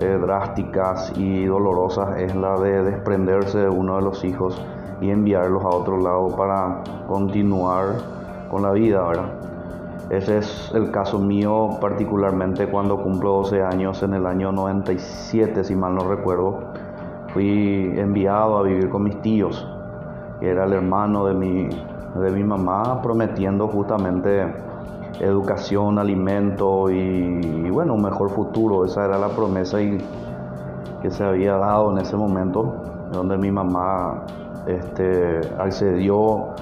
[0.00, 4.58] eh, drásticas y dolorosas es la de desprenderse de uno de los hijos
[5.02, 7.98] y enviarlos a otro lado para continuar
[8.50, 9.02] con la vida.
[10.08, 15.76] Ese es el caso mío particularmente cuando cumplo 12 años en el año 97, si
[15.76, 16.72] mal no recuerdo.
[17.34, 19.68] Fui enviado a vivir con mis tíos,
[20.40, 21.68] que era el hermano de mi,
[22.14, 24.52] de mi mamá, prometiendo justamente
[25.20, 28.84] educación, alimento y, bueno, un mejor futuro.
[28.84, 32.74] Esa era la promesa que se había dado en ese momento,
[33.12, 34.24] donde mi mamá
[34.66, 36.54] este, accedió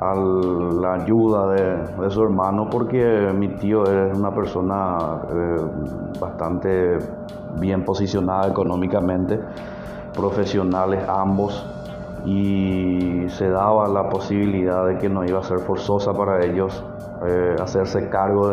[0.00, 4.98] a la ayuda de, su hermano porque mi tío es una persona
[5.32, 5.56] eh,
[6.20, 6.98] bastante
[7.58, 9.40] bien posicionada económicamente,
[10.14, 11.73] profesionales ambos
[12.24, 16.82] y se daba la posibilidad de que no iba a ser forzosa para ellos
[17.26, 18.48] eh, hacerse cargo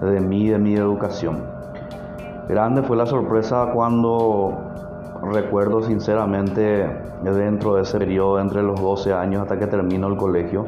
[0.00, 1.42] de, de mí, de mi educación.
[2.48, 4.52] Grande fue la sorpresa cuando
[5.32, 6.86] recuerdo sinceramente
[7.22, 10.66] dentro de ese periodo entre los 12 años hasta que termino el colegio,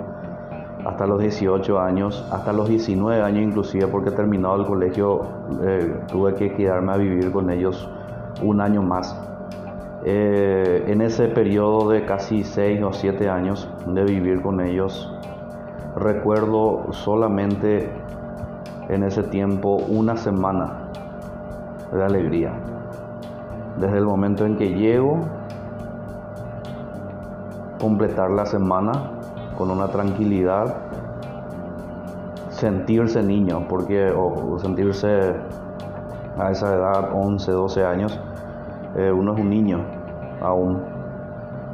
[0.84, 5.22] hasta los 18 años, hasta los 19 años inclusive porque terminado el colegio
[5.62, 7.88] eh, tuve que quedarme a vivir con ellos
[8.42, 9.14] un año más.
[10.08, 15.12] Eh, en ese periodo de casi 6 o 7 años de vivir con ellos,
[15.96, 17.90] recuerdo solamente
[18.88, 20.90] en ese tiempo una semana
[21.92, 22.52] de alegría.
[23.80, 25.22] Desde el momento en que llego,
[27.80, 29.10] completar la semana
[29.58, 30.76] con una tranquilidad,
[32.50, 35.34] sentirse niño, porque o sentirse
[36.38, 38.20] a esa edad, 11, 12 años,
[38.94, 39.95] eh, uno es un niño
[40.40, 40.82] aún.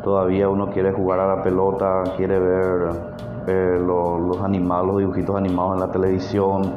[0.03, 2.91] Todavía uno quiere jugar a la pelota, quiere ver
[3.47, 6.73] eh, los animales, los dibujitos animados en la televisión,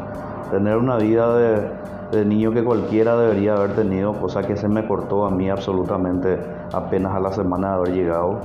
[0.51, 5.25] tener una vida de, niño que cualquiera debería haber tenido, cosa que se me cortó
[5.25, 6.39] a mí absolutamente
[6.71, 8.39] apenas a la semana de haber llegado,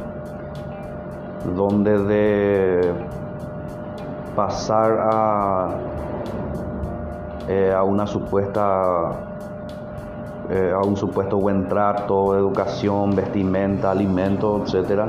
[1.55, 2.93] donde de
[4.35, 5.69] pasar a,
[7.49, 9.30] eh, a una supuesta
[10.51, 15.07] eh, a un supuesto buen trato, educación, vestimenta, alimento, etcétera,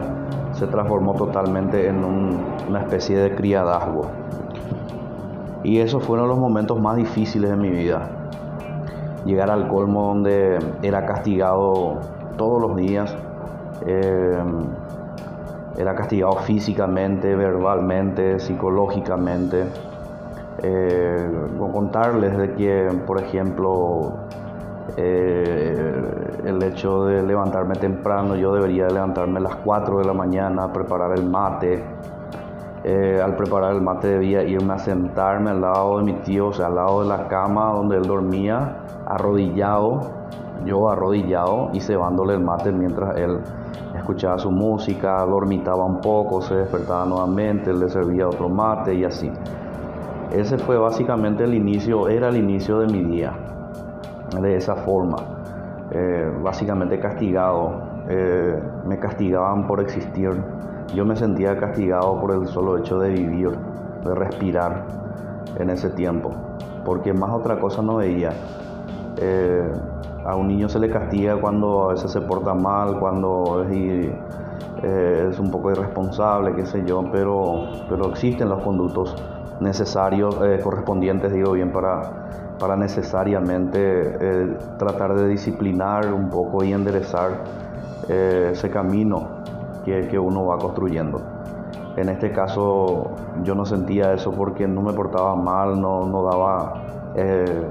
[0.54, 4.06] se transformó totalmente en una especie de criadazgo.
[5.64, 8.08] Y esos fueron los momentos más difíciles de mi vida.
[9.26, 12.00] Llegar al colmo donde era castigado
[12.38, 13.16] todos los días,
[13.88, 14.44] eh,
[15.78, 19.66] era castigado físicamente, verbalmente, psicológicamente.
[20.62, 21.30] Eh,
[21.72, 24.14] contarles de que, por ejemplo,
[24.98, 30.72] eh, el hecho de levantarme temprano, yo debería levantarme a las 4 de la mañana
[30.72, 31.84] preparar el mate.
[32.84, 36.54] Eh, al preparar el mate debía irme a sentarme al lado de mi tío, o
[36.54, 40.02] sea, al lado de la cama donde él dormía, arrodillado,
[40.66, 43.40] yo arrodillado y cebándole el mate mientras él
[43.96, 49.32] escuchaba su música, dormitaba un poco, se despertaba nuevamente, le servía otro mate y así.
[50.32, 53.34] Ese fue básicamente el inicio, era el inicio de mi día
[54.40, 55.18] de esa forma,
[55.92, 57.82] eh, básicamente castigado.
[58.08, 60.32] Eh, me castigaban por existir.
[60.96, 63.52] Yo me sentía castigado por el solo hecho de vivir,
[64.04, 64.86] de respirar
[65.58, 66.32] en ese tiempo,
[66.86, 68.32] porque más otra cosa no veía.
[69.18, 69.72] Eh,
[70.26, 74.14] a un niño se le castiga cuando a veces se porta mal, cuando es,
[74.84, 79.16] es un poco irresponsable, qué sé yo, pero, pero existen los conductos
[79.60, 82.22] necesarios, correspondientes, digo bien, para
[82.62, 87.40] para necesariamente eh, tratar de disciplinar un poco y enderezar
[88.08, 89.42] eh, ese camino
[89.84, 91.20] que, uno va construyendo.
[91.98, 96.84] En este caso yo no sentía eso porque no me portaba mal, no, no daba,
[97.16, 97.68] eh,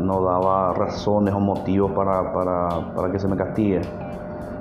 [0.00, 3.82] no daba razones o motivos para, para que se me castigue.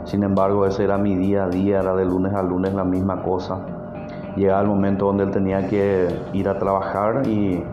[0.06, 3.24] Sin embargo, ese era mi día a día, era de lunes a lunes la misma
[3.24, 3.58] cosa.
[4.36, 7.64] Llegaba el momento donde él tenía que ir a trabajar y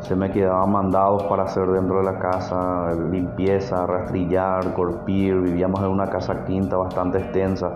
[0.00, 5.88] se me quedaban mandados para hacer dentro de la casa, limpieza, rastrillar, corpir, vivíamos en
[5.88, 7.72] una casa quinta bastante extensa.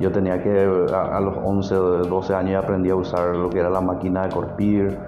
[0.00, 3.68] Yo tenía que, a, los 11 o 12 años aprendí a usar lo que era
[3.70, 4.98] la máquina de corpir.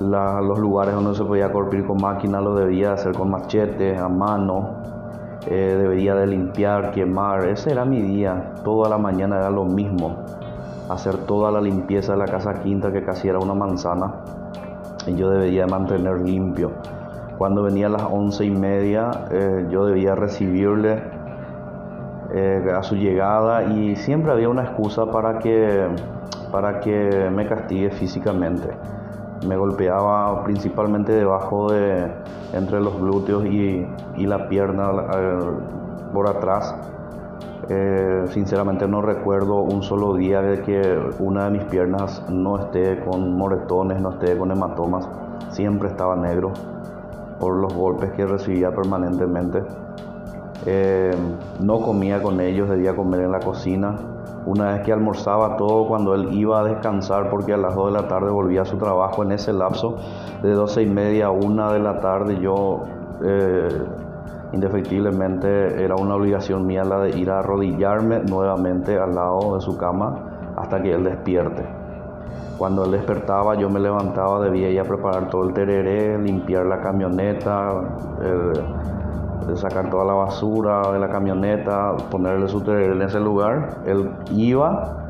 [0.00, 4.82] los lugares donde se podía corpir con máquina lo debía hacer con machete, a mano.
[5.46, 7.46] Eh, debería de limpiar, quemar.
[7.46, 8.52] Ese era mi día.
[8.64, 10.16] Toda la mañana era lo mismo.
[10.88, 14.12] Hacer toda la limpieza de la casa quinta que casi era una manzana
[15.06, 16.72] yo debía mantener limpio.
[17.38, 21.02] Cuando venía a las once y media, eh, yo debía recibirle
[22.34, 25.88] eh, a su llegada y siempre había una excusa para que,
[26.50, 28.68] para que me castigue físicamente.
[29.46, 32.06] Me golpeaba principalmente debajo de,
[32.52, 33.86] entre los glúteos y,
[34.16, 34.90] y la pierna
[36.12, 36.76] por atrás.
[37.68, 43.00] Eh, sinceramente no recuerdo un solo día de que una de mis piernas no esté
[43.04, 45.08] con moretones, no esté con hematomas.
[45.50, 46.52] Siempre estaba negro
[47.38, 49.62] por los golpes que recibía permanentemente.
[50.66, 51.14] Eh,
[51.60, 53.96] no comía con ellos, debía comer en la cocina.
[54.44, 58.00] Una vez que almorzaba todo, cuando él iba a descansar, porque a las 2 de
[58.00, 59.96] la tarde volvía a su trabajo, en ese lapso
[60.42, 62.84] de 12 y media a 1 de la tarde, yo
[63.24, 63.68] eh,
[64.52, 69.76] indefectiblemente era una obligación mía la de ir a arrodillarme nuevamente al lado de su
[69.76, 71.66] cama hasta que él despierte.
[72.58, 76.80] Cuando él despertaba yo me levantaba, debía ir a preparar todo el tereré, limpiar la
[76.80, 77.70] camioneta,
[79.54, 83.78] sacar toda la basura de la camioneta, ponerle su tereré en ese lugar.
[83.86, 85.08] Él iba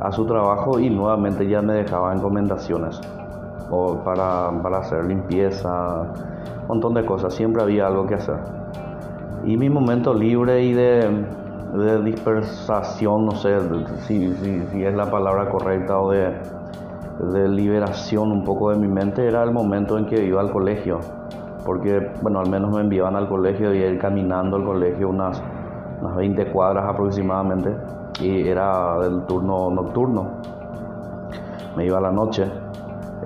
[0.00, 3.00] a su trabajo y nuevamente ya me dejaba encomendaciones
[3.70, 6.02] o para, para hacer limpieza,
[6.62, 8.36] un montón de cosas, siempre había algo que hacer.
[9.44, 11.24] Y mi momento libre y de,
[11.74, 13.58] de dispersación, no sé
[14.06, 19.42] si, si, es la palabra correcta, o de, liberación un poco de mi mente, era
[19.42, 20.98] el momento en que iba al colegio.
[21.64, 25.42] Porque, bueno, al menos me enviaban al colegio y ir caminando al colegio unas,
[26.00, 27.76] unas 20 cuadras aproximadamente.
[28.20, 30.28] Y era del turno nocturno.
[31.76, 32.50] Me iba a la noche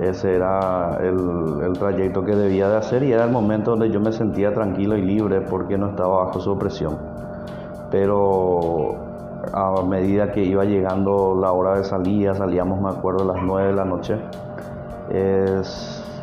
[0.01, 4.13] ese era el, trayecto que debía de hacer y era el momento donde yo me
[4.13, 6.99] sentía tranquilo y libre porque no estaba bajo su opresión.
[7.91, 8.97] Pero
[9.53, 13.69] a medida que iba llegando la hora de salida, salíamos me acuerdo a las 9
[13.69, 14.19] de la noche,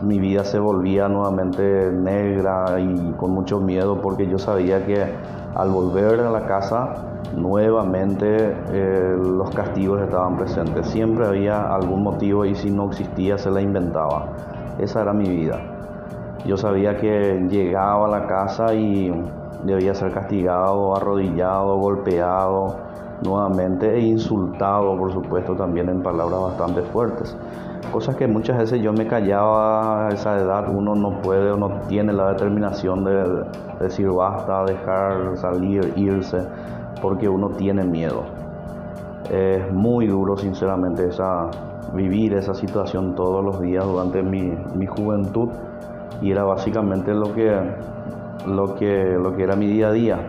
[0.02, 5.06] mi vida se volvía nuevamente negra y con mucho miedo porque yo sabía que
[5.56, 6.96] al volver a la casa
[7.36, 10.88] nuevamente eh, los castigos estaban presentes.
[10.88, 14.28] Siempre había algún motivo y si no existía se la inventaba.
[14.80, 15.60] Esa era mi vida.
[16.46, 19.14] Yo sabía que llegaba a la casa y
[19.64, 22.76] debía ser castigado, arrodillado, golpeado
[23.24, 27.36] nuevamente e insultado, por supuesto, también en palabras bastante fuertes.
[27.92, 31.82] Cosas que muchas veces yo me callaba a esa edad, uno no puede o no
[31.90, 33.44] tiene la determinación de
[33.82, 36.40] decir basta, dejar salir, irse
[37.02, 38.24] porque uno tiene miedo.
[39.30, 41.50] Es muy duro, sinceramente, esa,
[41.94, 45.50] vivir esa situación todos los días durante mi, juventud
[46.22, 47.60] y era básicamente lo que,
[48.46, 50.20] lo que, lo que era mi día a día.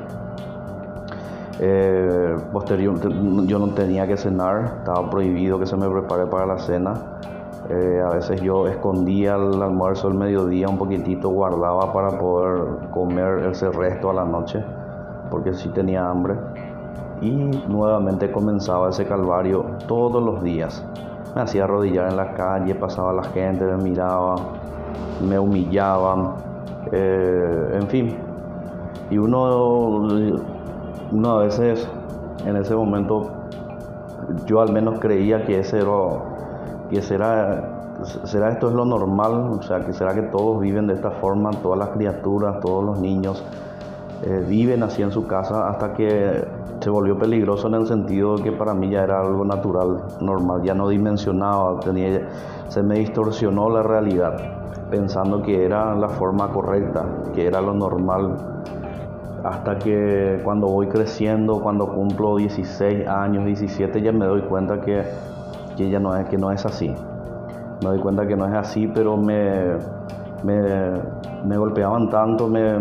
[1.61, 2.99] Eh, posterior,
[3.47, 7.12] yo no tenía que cenar, estaba prohibido que se me prepare para la cena.
[7.71, 13.47] Eh, a veces yo escondía el almuerzo el mediodía un poquitito, guardaba para poder comer
[13.51, 14.65] ese resto a la noche
[15.33, 16.37] porque sí tenía hambre.
[17.23, 20.85] Y nuevamente comenzaba ese calvario todos los días.
[21.35, 24.37] Me hacía arrodillar en la calle, pasaba la gente, me miraba,
[25.27, 26.35] me humillaban,
[26.93, 28.17] eh, en fin.
[29.09, 30.03] Y uno,
[31.13, 31.89] uno a veces
[32.45, 33.31] en ese momento,
[34.47, 36.23] yo al menos creía que ese era,
[36.93, 40.95] que será, será esto es lo normal, o sea, que será que todos viven de
[40.95, 43.43] esta forma, todas las criaturas, todos los niños
[44.25, 46.45] eh, viven así en su casa hasta que
[46.81, 50.63] se volvió peligroso en el sentido de que para mí ya era algo natural, normal,
[50.63, 52.29] ya no dimensionaba, tenía,
[52.69, 54.37] se me distorsionó la realidad
[54.91, 58.37] pensando que era la forma correcta, que era lo normal,
[59.43, 65.03] hasta que cuando voy creciendo, cuando cumplo 16 años, 17, ya me doy cuenta que,
[65.77, 66.89] que ya no es, que no es así.
[67.83, 69.77] Me doy cuenta que no es así, pero me,
[70.43, 70.61] me,
[71.45, 72.79] me golpeaban tanto, me,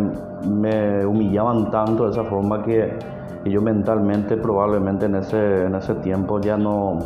[0.48, 2.98] me humillaban tanto de esa forma que,
[3.46, 7.00] yo mentalmente probablemente en ese, en ese tiempo ya no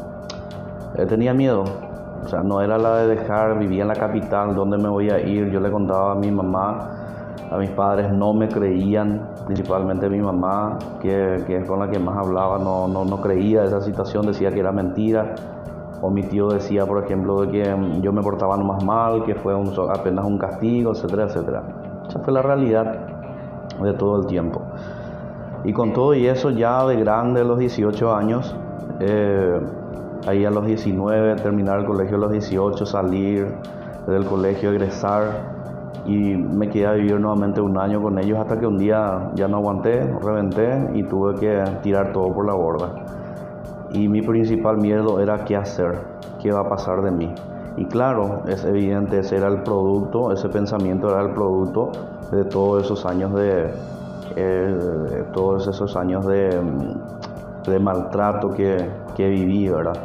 [0.97, 1.63] eh, tenía miedo.
[2.25, 5.19] O sea, no era la de dejar, vivía en la capital, ¿dónde me voy a
[5.19, 5.49] ir?
[5.49, 6.89] Yo le contaba a mi mamá,
[7.51, 11.99] a mis padres no me creían, principalmente mi mamá, que, que es con la que
[11.99, 15.35] más hablaba, no, no, no creía esa situación, decía que era mentira.
[16.01, 19.53] O mi tío decía, por ejemplo, de que yo me portaba más mal, que fue
[19.89, 21.63] apenas un castigo, etcétera, etcétera.
[22.07, 23.07] Esa fue la realidad
[23.81, 24.61] de todo el tiempo.
[25.63, 28.55] Y con todo y eso, ya de grande, a los 18 años,
[28.99, 29.59] eh,
[30.27, 33.47] ahí a los 19, terminar el colegio a los 18, salir
[34.07, 35.55] del colegio, egresar
[36.05, 39.47] y me quedé a vivir nuevamente un año con ellos hasta que un día ya
[39.47, 42.93] no aguanté, reventé y tuve que tirar todo por la borda.
[43.95, 45.97] Y mi principal miedo era qué hacer,
[46.41, 47.33] qué va a pasar de mí.
[47.77, 51.91] Y claro, es evidente, ese era el producto, ese pensamiento era el producto
[52.29, 53.71] de todos esos años de
[54.35, 56.59] eh, todos esos años de,
[57.79, 59.97] maltrato que, que viví, ¿verdad?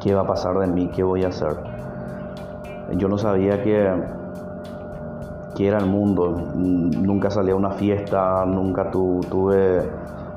[0.00, 0.88] ¿Qué va a pasar de mí?
[0.94, 1.56] ¿Qué voy a hacer?
[2.92, 3.90] Yo no sabía que,
[5.56, 6.30] que era el mundo.
[6.54, 9.82] Nunca salí a una fiesta, nunca tuve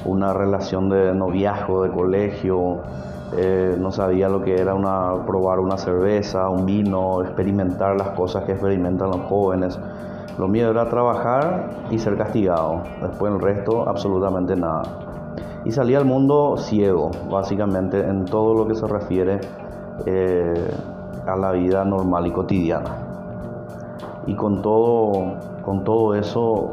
[0.07, 2.77] una relación de noviazgo, de colegio.
[3.35, 8.45] Eh, no sabía lo que era una, probar una cerveza, un vino, experimentar las cosas
[8.45, 9.77] que experimentan los jóvenes.
[10.39, 12.83] Lo mío era trabajar y ser castigado.
[13.01, 14.83] Después el resto, absolutamente nada.
[15.65, 19.41] Y salí al mundo ciego, básicamente, en todo lo que se refiere
[20.05, 20.71] eh,
[21.25, 22.95] a la vida normal y cotidiana.
[24.25, 25.33] Y con todo,
[25.63, 26.71] con todo eso,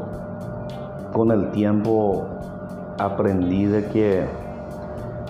[1.11, 2.27] con el tiempo
[2.97, 4.25] aprendí de que,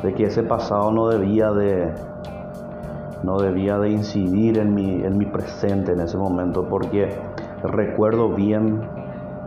[0.03, 1.93] de que ese pasado no debía de,
[3.23, 7.17] no debía de incidir en mi, en mi presente en ese momento, porque
[7.63, 8.81] recuerdo bien,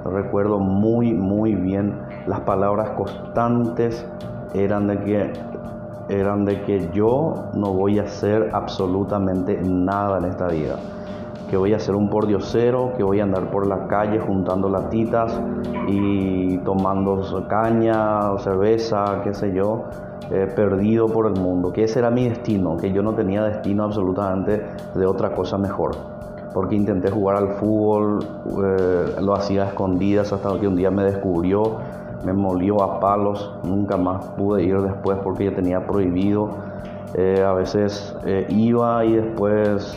[0.04, 1.94] recuerdo muy, muy bien
[2.26, 4.06] las palabras constantes
[4.54, 5.32] eran de que
[6.08, 10.78] eran de que yo no voy a hacer absolutamente nada en esta vida
[11.48, 15.40] que voy a ser un pordiosero, que voy a andar por la calle juntando latitas
[15.86, 19.84] y tomando caña cerveza, qué sé yo,
[20.30, 23.84] eh, perdido por el mundo, que ese era mi destino, que yo no tenía destino
[23.84, 24.62] absolutamente
[24.94, 25.92] de otra cosa mejor.
[26.52, 31.04] Porque intenté jugar al fútbol, eh, lo hacía a escondidas hasta que un día me
[31.04, 31.76] descubrió,
[32.24, 36.50] me molió a palos, nunca más pude ir después porque ya tenía prohibido
[37.14, 39.96] eh, a veces eh, iba y después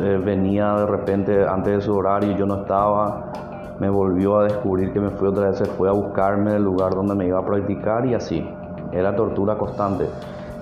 [0.00, 3.32] eh, venía de repente antes de su horario y yo no estaba.
[3.80, 6.94] Me volvió a descubrir que me fui otra vez, se fue a buscarme del lugar
[6.94, 8.48] donde me iba a practicar y así.
[8.92, 10.08] Era tortura constante.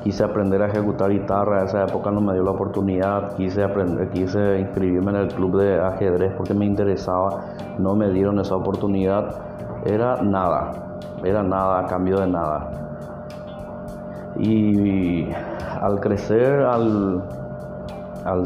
[0.03, 3.37] Quise aprender a ejecutar guitarra, en esa época no me dio la oportunidad.
[3.37, 7.45] Quise, aprender, quise inscribirme en el club de ajedrez porque me interesaba.
[7.79, 9.35] No me dieron esa oportunidad.
[9.85, 10.73] Era nada,
[11.23, 12.90] era nada a cambio de nada.
[14.41, 15.29] Y
[15.81, 17.23] al crecer, al,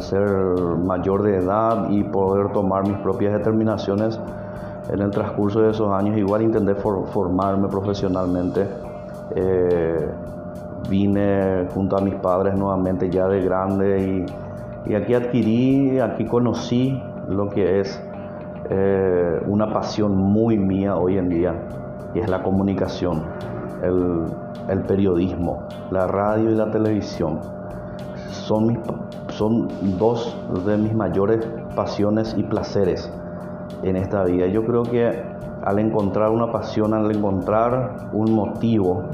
[0.01, 0.21] ser
[0.85, 4.21] mayor de edad y poder tomar mis propias determinaciones,
[4.93, 8.67] en el transcurso de esos años igual intenté formarme profesionalmente.
[9.35, 10.09] Eh,
[10.89, 14.27] vine junto a mis padres nuevamente ya de grande
[14.87, 18.03] y, aquí adquirí, aquí conocí lo que es
[18.69, 21.55] eh, una pasión muy mía hoy en día
[22.15, 23.23] y es la comunicación
[23.83, 24.25] el,
[24.83, 27.41] periodismo, la radio y la televisión.
[28.31, 28.81] Son,
[29.29, 33.11] son dos de mis mayores pasiones y placeres
[33.83, 34.47] en esta vida.
[34.47, 35.23] Yo creo que
[35.63, 39.05] al encontrar una pasión, al encontrar un motivo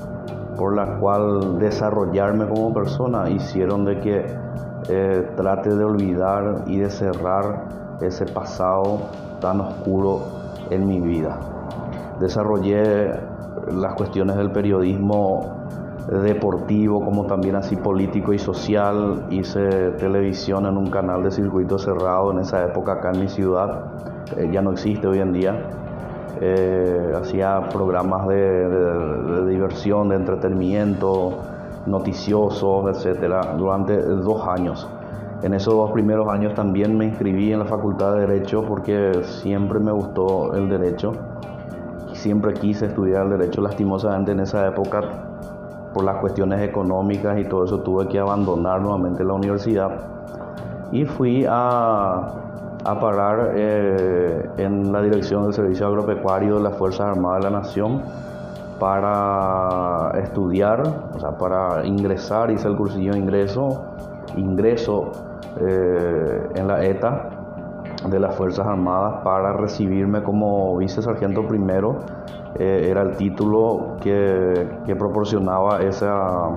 [0.57, 4.27] por la cual desarrollarme como persona, hicieron de que
[4.89, 7.65] eh, trate de olvidar y de cerrar
[8.01, 8.99] ese pasado
[9.41, 10.21] tan oscuro
[10.71, 11.39] en mi vida.
[12.19, 13.13] Desarrollé
[13.73, 15.61] las cuestiones del periodismo
[16.11, 19.27] deportivo como también así político y social.
[19.31, 23.85] Hice televisión en un canal de circuito cerrado en esa época acá en mi ciudad,
[24.37, 25.69] eh, ya no existe hoy en día.
[26.41, 31.39] Eh, hacía programas de, diversión, de entretenimiento,
[31.87, 34.89] noticiosos, etcétera, durante dos años.
[35.43, 39.81] En esos dos primeros años también me inscribí en la Facultad de Derecho porque siempre
[39.81, 41.13] me gustó el derecho
[42.21, 45.03] siempre quise estudiar derecho, lastimosamente en esa época
[45.93, 49.91] por las cuestiones económicas y todo eso tuve que abandonar nuevamente la universidad.
[50.93, 52.33] Y fui a,
[52.85, 57.59] a parar eh, en la dirección del Servicio Agropecuario de las Fuerzas Armadas de la
[57.59, 58.03] Nación
[58.79, 60.83] para estudiar,
[61.15, 63.85] o sea, para ingresar, hice el cursillo de ingreso,
[64.37, 65.13] ingreso
[65.61, 67.30] eh, en la ETA
[68.11, 72.01] de las Fuerzas Armadas para recibirme como vicesargento primero.
[72.59, 76.49] Eh, era el título que, proporcionaba esa,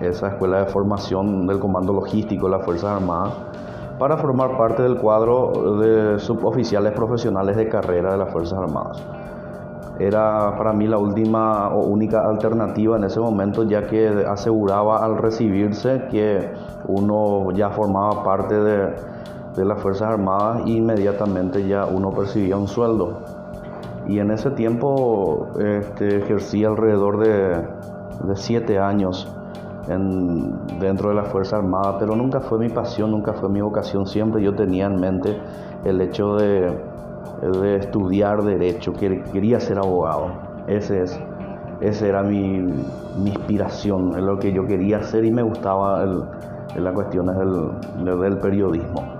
[0.00, 3.32] esa escuela de formación del Comando Logístico de las Fuerzas Armadas
[3.98, 9.02] para formar parte del cuadro de suboficiales profesionales de carrera de las Fuerzas Armadas.
[9.98, 15.18] Era para mí la última o única alternativa en ese momento, ya que aseguraba al
[15.18, 16.52] recibirse que
[16.86, 18.94] uno ya formaba parte de,
[19.58, 23.18] de las Fuerzas Armadas inmediatamente ya uno percibía un sueldo.
[24.06, 27.66] Y en ese tiempo este, ejercí alrededor de,
[28.24, 29.30] de siete años
[29.88, 34.06] en, dentro de las Fuerzas Armadas, pero nunca fue mi pasión, nunca fue mi vocación.
[34.06, 35.36] Siempre yo tenía en mente
[35.84, 36.72] el hecho de,
[37.60, 40.30] de estudiar derecho, que quería ser abogado.
[40.68, 41.20] Ese es,
[41.80, 46.22] ese era mi, mi inspiración, es lo que yo quería hacer y me gustaba el,
[46.76, 49.17] las cuestiones del, del periodismo.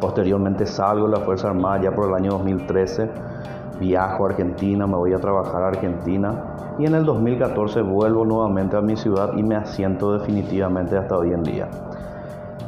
[0.00, 3.10] Posteriormente salgo de la Fuerza Armada ya por el año 2013.
[3.80, 8.76] viajo a Argentina, me voy a trabajar a Argentina y en el 2014 vuelvo nuevamente
[8.76, 11.68] a mi ciudad y me asiento definitivamente hasta hoy en día.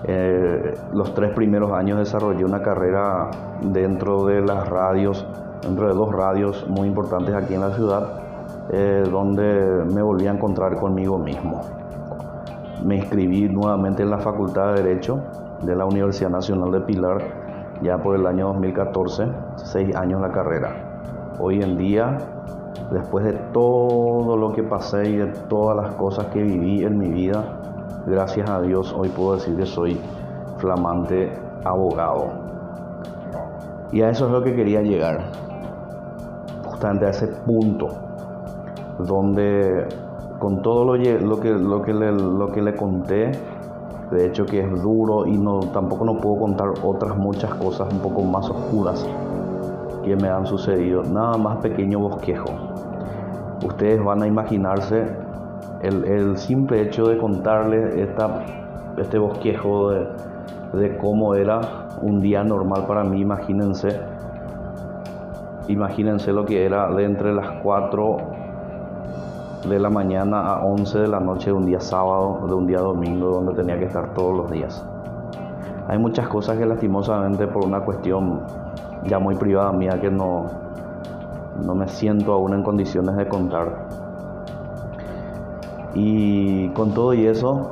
[0.05, 5.27] Eh, los tres primeros años desarrollé una carrera dentro de las radios,
[5.63, 8.23] dentro de dos radios muy importantes aquí en la ciudad,
[8.71, 11.61] eh, donde me volví a encontrar conmigo mismo.
[12.85, 15.21] Me inscribí nuevamente en la Facultad de Derecho
[15.63, 17.23] de la Universidad Nacional de Pilar
[17.83, 21.37] ya por el año 2014, seis años la carrera.
[21.39, 22.19] Hoy en día,
[22.91, 27.09] después de todo lo que pasé y de todas las cosas que viví en mi
[27.09, 27.43] vida,
[28.07, 30.01] gracias a Dios hoy puedo decir que soy
[30.59, 31.33] flamante
[31.65, 32.29] abogado.
[33.93, 35.31] Y a eso es lo que quería llegar,
[36.65, 37.89] justamente a ese punto
[38.99, 39.89] donde
[40.39, 43.33] con todo lo, que, lo, que lo que le conté,
[44.11, 48.01] de hecho que es duro y no, tampoco no puedo contar otras muchas cosas un
[48.01, 49.07] poco más oscuras
[50.05, 51.03] que me han sucedido.
[51.03, 52.51] Nada más pequeño bosquejo.
[53.65, 55.07] Ustedes van a imaginarse
[55.83, 58.45] el, simple hecho de contarles esta,
[58.97, 61.61] este bosquejo de, cómo era
[62.03, 64.01] un día normal para mí, imagínense.
[65.69, 68.40] Imagínense lo que era de entre las 4
[69.69, 72.79] de la mañana a 11 de la noche de un día sábado, de un día
[72.79, 74.85] domingo, donde tenía que estar todos los días.
[75.89, 78.41] Hay muchas cosas que lastimosamente por una cuestión
[79.05, 80.47] ya muy privada mía que no,
[81.65, 83.89] no me siento aún en condiciones de contar.
[85.95, 87.71] Y con todo y eso,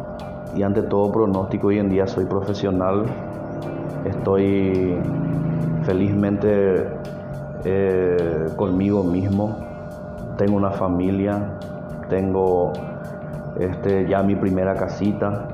[0.55, 3.05] y ante todo pronóstico, hoy en día soy profesional,
[4.05, 4.99] estoy
[5.85, 6.89] felizmente
[7.65, 9.57] eh, conmigo mismo,
[10.37, 11.59] tengo una familia,
[12.09, 12.73] tengo
[13.59, 15.49] este, ya mi primera casita,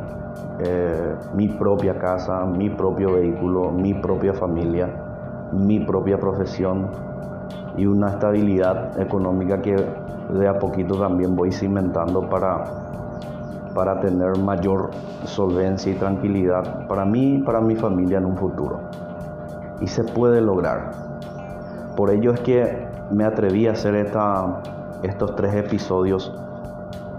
[0.61, 4.88] eh, mi propia casa, mi propio vehículo, mi propia familia,
[5.52, 6.90] mi propia profesión
[7.76, 12.64] y una estabilidad económica que de a poquito también voy cimentando para,
[13.74, 14.90] para tener mayor
[15.24, 18.80] solvencia y tranquilidad para mí y para mi familia en un futuro.
[19.80, 20.92] Y se puede lograr.
[21.96, 24.62] Por ello es que me atreví a hacer esta,
[25.05, 26.32] estos tres episodios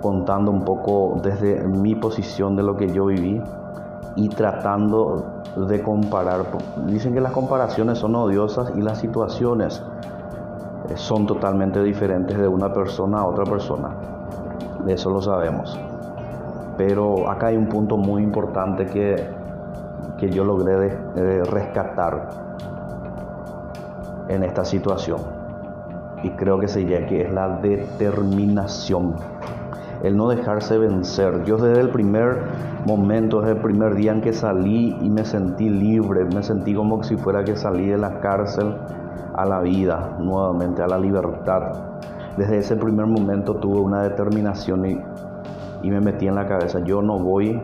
[0.01, 3.41] contando un poco desde mi posición de lo que yo viví
[4.15, 6.45] y tratando de comparar.
[6.85, 9.81] Dicen que las comparaciones son odiosas y las situaciones
[10.89, 13.89] eh, son totalmente diferentes de una persona a otra persona.
[14.85, 15.79] De eso lo sabemos.
[16.77, 19.27] Pero acá hay un punto muy importante que,
[20.17, 20.89] que yo logré
[21.45, 22.29] rescatar
[24.27, 25.34] en esta situación.
[26.25, 29.13] Y creo que sería que es la determinación
[30.03, 31.43] el no dejarse vencer.
[31.45, 32.43] Yo desde el primer
[32.85, 37.03] momento, desde el primer día en que salí y me sentí libre, me sentí como
[37.03, 38.75] si fuera que salí de la cárcel
[39.35, 41.71] a la vida nuevamente, a la libertad.
[42.37, 45.01] Desde ese primer momento tuve una determinación y,
[45.81, 47.61] y me metí en la cabeza, yo no voy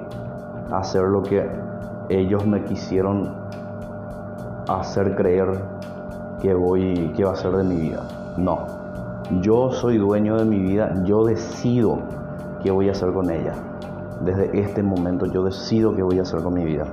[0.72, 1.48] a hacer lo que
[2.10, 3.36] ellos me quisieron
[4.68, 5.50] hacer creer
[6.42, 8.04] que voy que va a ser de mi vida.
[8.38, 8.66] No.
[9.42, 12.00] Yo soy dueño de mi vida, yo decido
[12.64, 13.54] qué voy a hacer con ella.
[14.24, 16.86] Desde este momento yo decido qué voy a hacer con mi vida.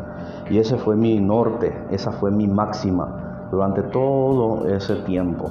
[0.51, 5.51] Y ese fue mi norte, esa fue mi máxima durante todo ese tiempo.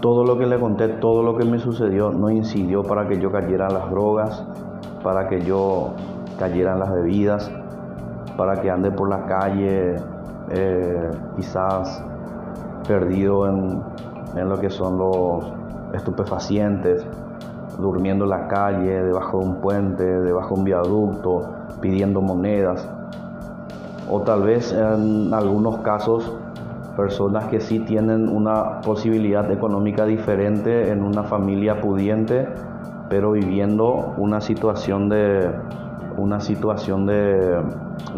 [0.00, 3.32] Todo lo que le conté, todo lo que me sucedió, no incidió para que yo
[3.32, 4.44] cayera en las drogas,
[5.02, 5.94] para que yo
[6.38, 7.50] cayera en las bebidas,
[8.36, 9.96] para que ande por la calle
[10.50, 12.04] eh, quizás
[12.86, 13.82] perdido en,
[14.46, 15.52] lo que son los
[15.94, 17.06] estupefacientes,
[17.78, 21.48] durmiendo en la calle, debajo de un puente, debajo de un viaducto,
[21.80, 22.88] pidiendo monedas.
[24.10, 26.32] O tal vez en algunos casos
[26.96, 32.48] personas que sí tienen una posibilidad económica diferente en una familia pudiente,
[33.08, 35.48] pero viviendo una situación de
[36.16, 37.62] una situación de,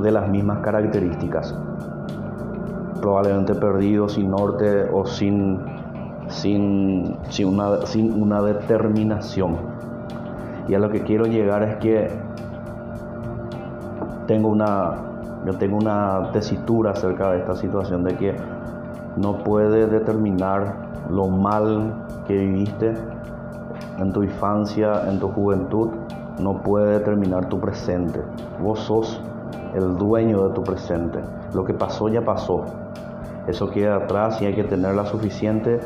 [0.01, 1.55] de las mismas características.
[3.03, 5.61] Probablemente perdidos, sin norte o sin
[6.31, 9.57] sin, una, sin una determinación.
[10.68, 12.11] Y a lo que quiero llegar es que
[14.26, 14.95] tengo una,
[15.45, 18.37] yo tengo una tesitura acerca de esta situación de que
[19.16, 20.76] no puedes determinar
[21.11, 21.95] lo mal
[22.26, 22.95] que viviste
[23.99, 25.91] en tu infancia, en tu juventud,
[26.41, 28.22] no puede determinar tu presente.
[28.62, 29.20] Vos sos
[29.74, 31.20] el dueño de tu presente.
[31.55, 32.64] Lo que pasó ya pasó.
[33.47, 35.81] Eso queda atrás y hay que tener la suficiente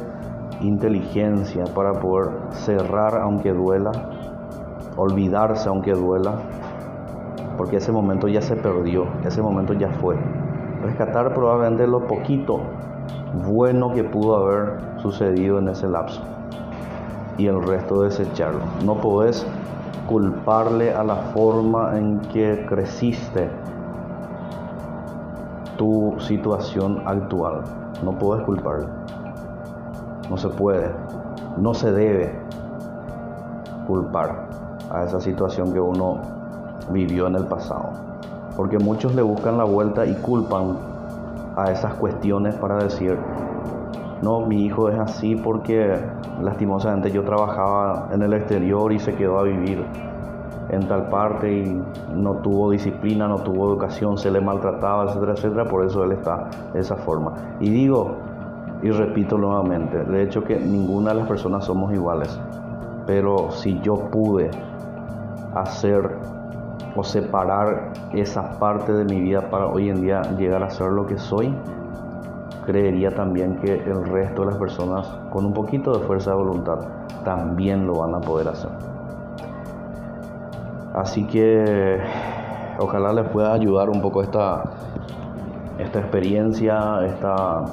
[0.61, 3.93] inteligencia para poder cerrar aunque duela,
[4.97, 6.35] olvidarse aunque duela,
[7.57, 10.17] porque ese momento ya se perdió, ese momento ya fue.
[10.83, 12.61] Rescatar probablemente lo poquito
[13.47, 16.23] bueno que pudo haber sucedido en ese lapso
[17.37, 18.61] y el resto desecharlo.
[18.85, 19.47] No podés
[20.07, 23.51] culparle a la forma en que creciste
[25.77, 27.63] tu situación actual.
[28.05, 28.87] No puedes culparle.
[30.31, 30.91] No se puede.
[31.57, 32.39] No se debe
[33.87, 34.49] culpar
[34.91, 36.21] a esa situación que uno
[36.91, 37.91] vivió en el pasado.
[38.57, 40.77] Porque muchos le buscan la vuelta y culpan
[41.57, 43.19] a esas cuestiones para decir,
[44.23, 46.01] no, mi hijo es así porque
[46.41, 49.85] lastimosamente yo trabajaba en el exterior y se quedó a vivir
[50.71, 51.83] en tal parte y
[52.15, 56.49] no tuvo disciplina, no tuvo educación, se le maltrataba, etcétera, etcétera, por eso él está
[56.73, 57.35] de esa forma.
[57.61, 58.17] Y digo,
[58.85, 62.39] y repito nuevamente, de hecho que ninguna de las personas somos iguales,
[63.07, 64.51] pero si yo pude
[65.55, 66.19] hacer
[66.95, 71.07] o separar esa parte de mi vida para hoy en día llegar a ser lo
[71.07, 71.57] que soy,
[72.67, 76.81] creería también que el resto de las personas con un poquito de fuerza de voluntad
[77.25, 78.71] también lo van a poder hacer.
[80.93, 82.03] Así que
[82.79, 84.63] ojalá les pueda ayudar un poco esta,
[85.79, 87.65] esta experiencia, esta,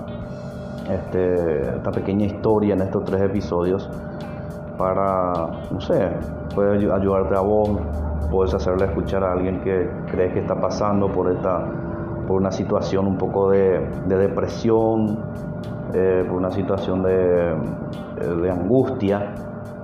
[0.94, 3.89] este, esta pequeña historia en estos tres episodios
[4.78, 5.34] para,
[5.72, 6.10] no sé,
[6.56, 7.70] puede ayudarte a vos,
[8.30, 11.68] puedes hacerle escuchar a alguien que cree que está pasando por esta
[12.28, 15.20] por una situación un poco de, depresión,
[15.94, 17.56] eh, por una situación de,
[18.42, 19.34] de, angustia,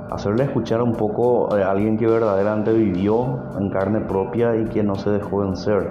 [0.10, 4.96] hacerle escuchar un poco a alguien que verdaderamente vivió en carne propia y que no
[4.96, 5.90] se dejó vencer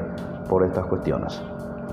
[0.48, 1.42] por estas cuestiones,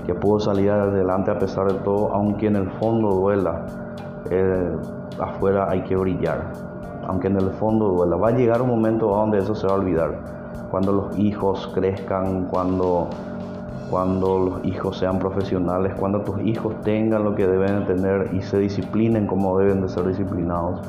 [0.06, 3.66] que pudo salir adelante a pesar de todo, aunque en el fondo duela,
[4.30, 4.76] eh,
[5.18, 6.52] afuera hay que brillar,
[7.06, 8.16] aunque en el fondo duela.
[8.16, 10.12] Va a llegar un momento donde eso se va a olvidar,
[10.70, 13.08] cuando los hijos crezcan, cuando
[13.90, 18.58] cuando los hijos sean profesionales, cuando tus hijos tengan lo que deben tener y se
[18.58, 20.80] disciplinen como deben de ser disciplinados.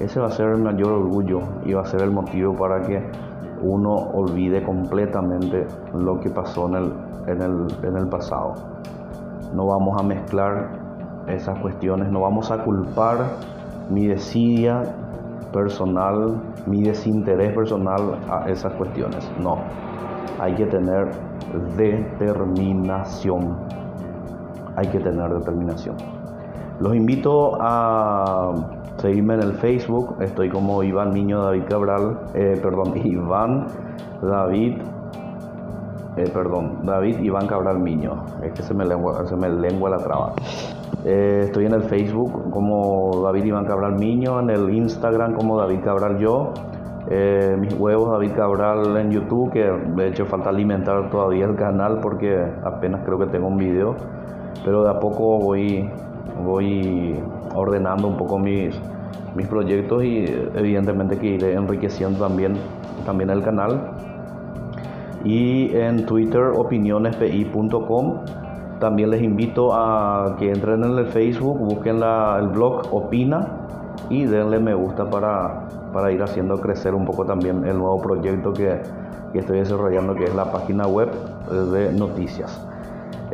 [0.00, 3.02] Ese va a ser el mayor orgullo y va a ser el motivo para que
[3.62, 6.92] uno olvide completamente lo que pasó en el,
[7.26, 8.54] en el, en el pasado.
[9.54, 10.70] No vamos a mezclar
[11.28, 13.36] esas cuestiones, no vamos a culpar
[13.90, 14.82] mi desidia
[15.52, 19.30] personal, mi desinterés personal a esas cuestiones.
[19.40, 19.58] No,
[20.40, 21.10] hay que tener
[21.76, 23.56] determinación.
[24.76, 25.96] Hay que tener determinación.
[26.80, 28.52] Los invito a
[28.98, 30.16] seguirme en el Facebook.
[30.20, 32.18] Estoy como Iván Niño David Cabral.
[32.34, 33.66] Eh, perdón, Iván
[34.22, 34.78] David.
[36.16, 38.24] Eh, perdón, David Iván Cabral Niño.
[38.42, 40.34] Es que se me lengua, se me lengua la traba.
[41.04, 45.80] Eh, estoy en el Facebook como David Iván Cabral Niño, en el Instagram como David
[45.82, 46.52] Cabral Yo.
[47.10, 51.98] Eh, mis huevos David Cabral en YouTube, que de hecho falta alimentar todavía el canal
[52.00, 53.96] porque apenas creo que tengo un video,
[54.64, 55.90] pero de a poco voy,
[56.44, 57.20] voy
[57.54, 58.80] ordenando un poco mis,
[59.34, 62.54] mis proyectos y evidentemente que iré enriqueciendo también,
[63.04, 63.90] también el canal.
[65.24, 68.20] Y en Twitter opinionespi.com
[68.78, 73.46] también les invito a que entren en el Facebook, busquen el blog Opina
[74.10, 78.52] y denle me gusta para para ir haciendo crecer un poco también el nuevo proyecto
[78.52, 78.80] que,
[79.34, 81.10] estoy desarrollando, que es la página web
[81.72, 82.60] de noticias.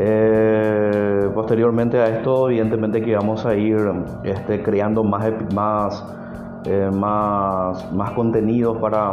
[0.01, 3.77] Eh, posteriormente a esto, evidentemente que vamos a ir
[4.23, 6.05] este, creando más,
[6.65, 9.11] eh, más, más contenidos para,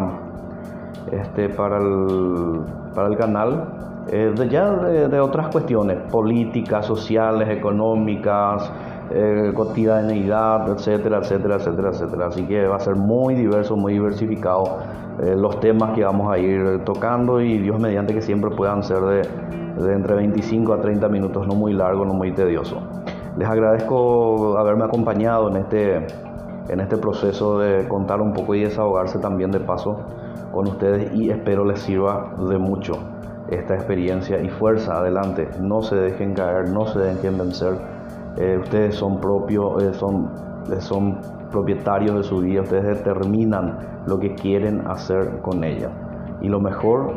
[1.12, 2.62] este, para, el,
[2.94, 3.68] para el canal.
[4.12, 8.72] Eh, de, ya de otras cuestiones, políticas, sociales, económicas,
[9.12, 12.28] eh, cotidianeidad, etcétera, etcétera, etcétera, etcétera.
[12.28, 14.80] Así que va a ser muy diverso, muy diversificado
[15.22, 19.02] eh, los temas que vamos a ir tocando y Dios mediante que siempre puedan ser
[19.02, 22.82] de, de entre 25 a 30 minutos, no muy largo, no muy tedioso.
[23.38, 26.08] Les agradezco haberme acompañado en este,
[26.70, 30.00] en este proceso de contar un poco y desahogarse también de paso
[30.52, 32.94] con ustedes y espero les sirva de mucho
[33.50, 35.50] esta experiencia y fuerza adelante.
[35.60, 37.74] No se dejen caer, no se dejen vencer
[38.38, 40.30] eh, ustedes son propios, eh, son,
[40.72, 41.20] eh, son
[41.52, 45.90] propietarios de su vida, ustedes determinan lo que quieren hacer con ella.
[46.42, 47.14] Y lo mejor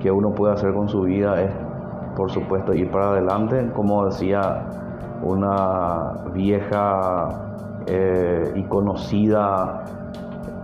[0.00, 1.52] que uno puede hacer con su vida es,
[2.16, 4.64] por supuesto, ir para adelante, como decía
[5.22, 7.28] una vieja
[8.54, 9.84] y conocida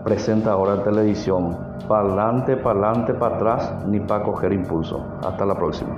[0.03, 1.57] presentadora de televisión,
[1.87, 5.05] para adelante, para adelante, para atrás, ni para coger impulso.
[5.25, 5.95] Hasta la próxima.